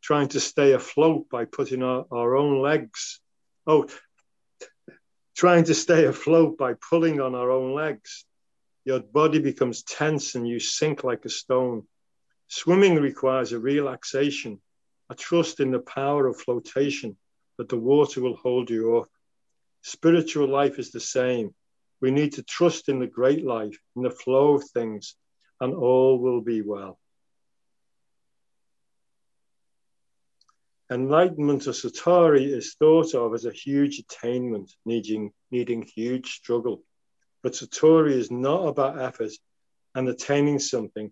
trying 0.01 0.27
to 0.29 0.39
stay 0.39 0.73
afloat 0.73 1.29
by 1.29 1.45
putting 1.45 1.83
our, 1.83 2.05
our 2.12 2.36
own 2.36 2.62
legs. 2.62 3.19
Oh, 3.65 3.88
trying 5.36 5.63
to 5.65 5.73
stay 5.73 6.05
afloat 6.05 6.57
by 6.57 6.73
pulling 6.89 7.21
on 7.21 7.33
our 7.33 7.49
own 7.49 7.73
legs. 7.73 8.25
Your 8.86 9.00
body 9.00 9.39
becomes 9.39 9.84
tense 9.84 10.36
and 10.36 10.48
you 10.48 10.60
sink 10.60 11.04
like 11.04 11.26
a 11.26 11.30
stone. 11.30 11.88
Swimming 12.48 12.96
requires 12.96 13.54
a 13.54 13.60
relaxation, 13.60 14.62
a 15.10 15.15
trust 15.15 15.60
in 15.60 15.72
the 15.72 15.80
power 15.80 16.28
of 16.28 16.38
flotation 16.39 17.17
that 17.58 17.69
the 17.69 17.78
water 17.78 18.22
will 18.22 18.36
hold 18.36 18.69
you 18.69 18.98
up. 18.98 19.10
Spiritual 19.82 20.48
life 20.48 20.80
is 20.80 20.91
the 20.91 21.00
same. 21.00 21.54
We 22.02 22.12
need 22.12 22.34
to 22.34 22.43
trust 22.43 22.89
in 22.89 23.00
the 23.00 23.08
great 23.08 23.46
life, 23.46 23.78
in 23.96 24.04
the 24.04 24.10
flow 24.10 24.56
of 24.56 24.63
things, 24.69 25.15
and 25.62 25.74
all 25.74 26.19
will 26.19 26.41
be 26.41 26.62
well. 26.62 27.00
Enlightenment 30.91 31.65
or 31.65 31.72
Satori 31.72 32.46
is 32.46 32.76
thought 32.76 33.15
of 33.15 33.34
as 33.34 33.46
a 33.46 33.52
huge 33.52 34.00
attainment, 34.00 34.72
needing, 34.86 35.32
needing 35.50 35.82
huge 35.82 36.34
struggle. 36.34 36.84
But 37.43 37.53
Satori 37.53 38.13
is 38.13 38.32
not 38.32 38.67
about 38.67 38.99
effort 38.99 39.32
and 39.93 40.08
attaining 40.08 40.60
something, 40.60 41.12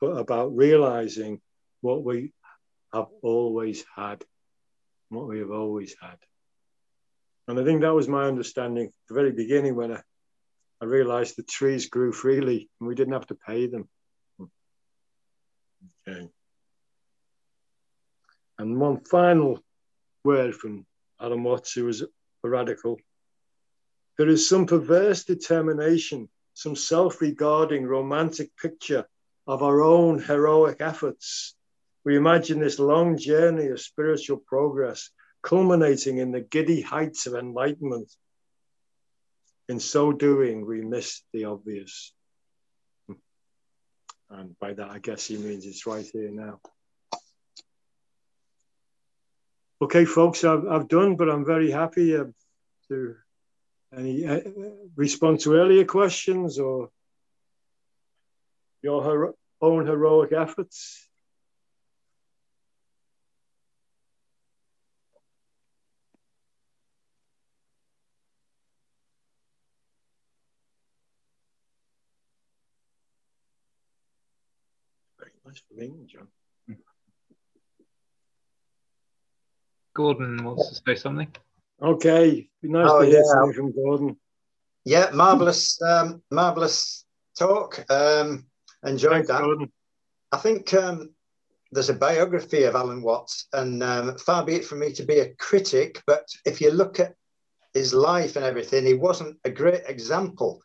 but 0.00 0.12
about 0.16 0.56
realizing 0.56 1.40
what 1.82 2.02
we 2.02 2.32
have 2.92 3.08
always 3.22 3.84
had, 3.94 4.24
what 5.10 5.28
we 5.28 5.40
have 5.40 5.50
always 5.50 5.94
had. 6.00 6.16
And 7.46 7.60
I 7.60 7.64
think 7.64 7.82
that 7.82 7.94
was 7.94 8.08
my 8.08 8.24
understanding 8.24 8.86
at 8.86 8.92
the 9.08 9.14
very 9.14 9.32
beginning 9.32 9.74
when 9.74 9.92
I, 9.92 10.02
I 10.80 10.84
realized 10.84 11.36
the 11.36 11.42
trees 11.42 11.86
grew 11.86 12.12
freely 12.12 12.68
and 12.80 12.88
we 12.88 12.94
didn't 12.94 13.14
have 13.14 13.26
to 13.28 13.34
pay 13.34 13.66
them. 13.66 13.88
Okay. 16.06 16.28
And 18.58 18.80
one 18.80 19.04
final 19.04 19.62
word 20.24 20.54
from 20.54 20.86
Alan 21.20 21.42
Watts, 21.42 21.72
who 21.72 21.84
was 21.84 22.02
a 22.02 22.48
radical. 22.48 22.98
There 24.18 24.28
is 24.28 24.48
some 24.48 24.66
perverse 24.66 25.24
determination, 25.24 26.28
some 26.52 26.74
self 26.74 27.20
regarding 27.20 27.86
romantic 27.86 28.50
picture 28.56 29.06
of 29.46 29.62
our 29.62 29.80
own 29.80 30.20
heroic 30.20 30.78
efforts. 30.80 31.54
We 32.04 32.16
imagine 32.16 32.58
this 32.58 32.80
long 32.80 33.16
journey 33.16 33.68
of 33.68 33.80
spiritual 33.80 34.38
progress 34.38 35.10
culminating 35.40 36.18
in 36.18 36.32
the 36.32 36.40
giddy 36.40 36.80
heights 36.80 37.26
of 37.26 37.34
enlightenment. 37.34 38.12
In 39.68 39.78
so 39.78 40.12
doing, 40.12 40.66
we 40.66 40.80
miss 40.80 41.22
the 41.32 41.44
obvious. 41.44 42.12
And 44.30 44.58
by 44.58 44.72
that, 44.74 44.90
I 44.90 44.98
guess 44.98 45.26
he 45.26 45.36
means 45.36 45.64
it's 45.64 45.86
right 45.86 46.04
here 46.12 46.30
now. 46.30 46.60
Okay, 49.80 50.04
folks, 50.04 50.42
I've, 50.42 50.66
I've 50.66 50.88
done, 50.88 51.14
but 51.14 51.30
I'm 51.30 51.44
very 51.44 51.70
happy 51.70 52.16
uh, 52.16 52.24
to 52.88 53.14
any 53.96 54.26
uh, 54.26 54.40
respond 54.96 55.40
to 55.40 55.54
earlier 55.54 55.84
questions 55.84 56.58
or 56.58 56.90
your 58.82 59.02
hero 59.02 59.34
own 59.60 59.86
heroic 59.86 60.32
efforts. 60.32 61.08
Very 75.18 75.32
nice 75.44 75.62
for 75.68 75.74
me, 75.74 76.06
John. 76.06 76.28
Gordon 79.94 80.44
wants 80.44 80.68
to 80.68 80.74
say 80.76 80.94
something. 80.94 81.28
Okay, 81.80 82.48
be 82.62 82.68
nice 82.68 82.88
Oh, 82.90 83.00
to 83.00 83.06
hear 83.06 83.22
yeah. 83.24 83.52
from 83.52 83.72
Gordon. 83.72 84.16
Yeah, 84.84 85.10
marvelous, 85.12 85.80
um, 85.82 86.22
marvelous 86.30 87.04
talk. 87.38 87.84
Um, 87.90 88.46
enjoyed 88.84 89.12
Thanks, 89.12 89.28
that. 89.28 89.40
Gordon. 89.42 89.70
I 90.32 90.38
think 90.38 90.74
um, 90.74 91.10
there's 91.72 91.90
a 91.90 91.94
biography 91.94 92.64
of 92.64 92.74
Alan 92.74 93.02
Watts, 93.02 93.46
and 93.52 93.82
um, 93.82 94.16
far 94.18 94.44
be 94.44 94.54
it 94.54 94.64
from 94.64 94.80
me 94.80 94.92
to 94.94 95.04
be 95.04 95.20
a 95.20 95.34
critic, 95.34 96.02
but 96.06 96.26
if 96.44 96.60
you 96.60 96.70
look 96.70 96.98
at 97.00 97.14
his 97.74 97.94
life 97.94 98.36
and 98.36 98.44
everything, 98.44 98.84
he 98.86 98.94
wasn't 98.94 99.36
a 99.44 99.50
great 99.50 99.82
example. 99.86 100.60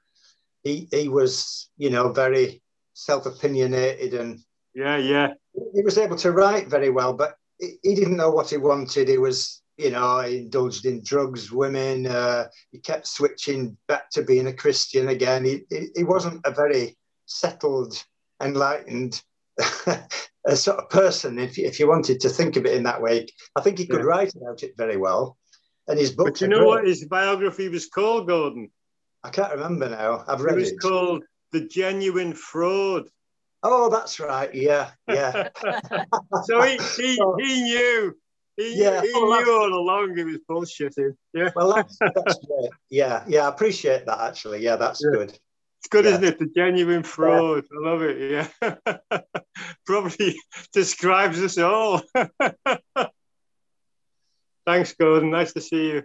He 0.63 0.87
he 0.91 1.09
was, 1.09 1.69
you 1.77 1.89
know, 1.89 2.11
very 2.11 2.61
self-opinionated, 2.93 4.13
and 4.13 4.39
Yeah, 4.73 4.97
yeah. 4.97 5.33
he 5.75 5.81
was 5.83 5.97
able 5.97 6.15
to 6.17 6.31
write 6.31 6.67
very 6.67 6.89
well, 6.89 7.13
but 7.13 7.35
he, 7.59 7.77
he 7.83 7.95
didn't 7.95 8.17
know 8.17 8.31
what 8.31 8.49
he 8.49 8.57
wanted. 8.57 9.07
He 9.09 9.17
was, 9.17 9.61
you 9.77 9.89
know, 9.91 10.21
he 10.21 10.39
indulged 10.39 10.85
in 10.85 11.01
drugs, 11.03 11.51
women. 11.51 12.05
Uh, 12.07 12.47
he 12.71 12.79
kept 12.79 13.07
switching 13.07 13.77
back 13.87 14.09
to 14.11 14.21
being 14.23 14.47
a 14.47 14.53
Christian 14.53 15.07
again. 15.09 15.45
He 15.45 15.65
he, 15.69 15.87
he 15.95 16.03
wasn't 16.03 16.41
a 16.45 16.51
very 16.51 16.97
settled, 17.25 18.03
enlightened. 18.41 19.21
a 20.47 20.55
sort 20.55 20.79
of 20.79 20.89
person, 20.89 21.37
if 21.37 21.57
you, 21.59 21.65
if 21.67 21.79
you 21.79 21.87
wanted 21.87 22.19
to 22.19 22.29
think 22.29 22.55
of 22.55 22.65
it 22.65 22.73
in 22.73 22.83
that 22.83 23.01
way, 23.01 23.27
I 23.55 23.61
think 23.61 23.77
he 23.77 23.85
could 23.85 23.99
Yeah. 23.99 24.07
write 24.07 24.33
about 24.35 24.63
it 24.63 24.73
very 24.77 24.97
well. 24.97 25.37
And 25.87 25.99
his 25.99 26.11
books 26.11 26.39
But 26.39 26.41
you 26.41 26.47
know 26.47 26.57
great. 26.59 26.67
what 26.67 26.87
his 26.87 27.05
biography 27.05 27.69
was 27.69 27.87
called, 27.87 28.27
Gordon? 28.27 28.71
I 29.23 29.29
can't 29.29 29.53
remember 29.53 29.89
now. 29.89 30.23
I've 30.27 30.41
read 30.41 30.55
It 30.57 30.61
was 30.61 30.69
it. 30.71 30.75
Was 30.75 30.81
called 30.81 31.23
The 31.51 31.67
Genuine 31.67 32.33
Fraud. 32.33 33.09
Oh, 33.61 33.89
that's 33.89 34.19
right. 34.19 34.53
Yeah, 34.53 34.89
yeah. 35.07 35.49
so 36.45 36.61
he, 36.63 36.77
he, 36.97 37.15
he 37.37 37.61
knew. 37.63 38.13
He, 38.55 38.79
yeah, 38.79 39.01
he 39.01 39.11
well, 39.13 39.41
knew 39.41 39.51
all 39.51 39.73
along 39.73 40.15
he 40.15 40.23
was 40.23 40.37
bullshitting. 40.49 41.15
Yeah. 41.33 41.49
Well, 41.55 41.73
that's, 41.73 41.97
that's 41.99 42.39
great. 42.47 42.69
Yeah, 42.89 43.23
yeah, 43.27 43.45
I 43.45 43.49
appreciate 43.49 44.05
that 44.05 44.19
actually. 44.19 44.63
Yeah, 44.63 44.75
that's 44.75 45.03
yeah. 45.03 45.11
good. 45.11 45.29
It's 45.31 45.89
good, 45.89 46.05
yeah. 46.05 46.11
isn't 46.11 46.23
it? 46.23 46.39
The 46.39 46.51
genuine 46.55 47.03
fraud. 47.03 47.63
Yeah. 47.71 47.77
I 47.77 47.89
love 47.89 48.01
it. 48.03 48.47
Yeah. 48.61 48.75
Probably 49.85 50.39
describes 50.73 51.41
us 51.41 51.57
all. 51.57 52.01
Thanks, 54.65 54.93
Gordon. 54.93 55.31
Nice 55.31 55.53
to 55.53 55.61
see 55.61 55.87
you. 55.87 56.03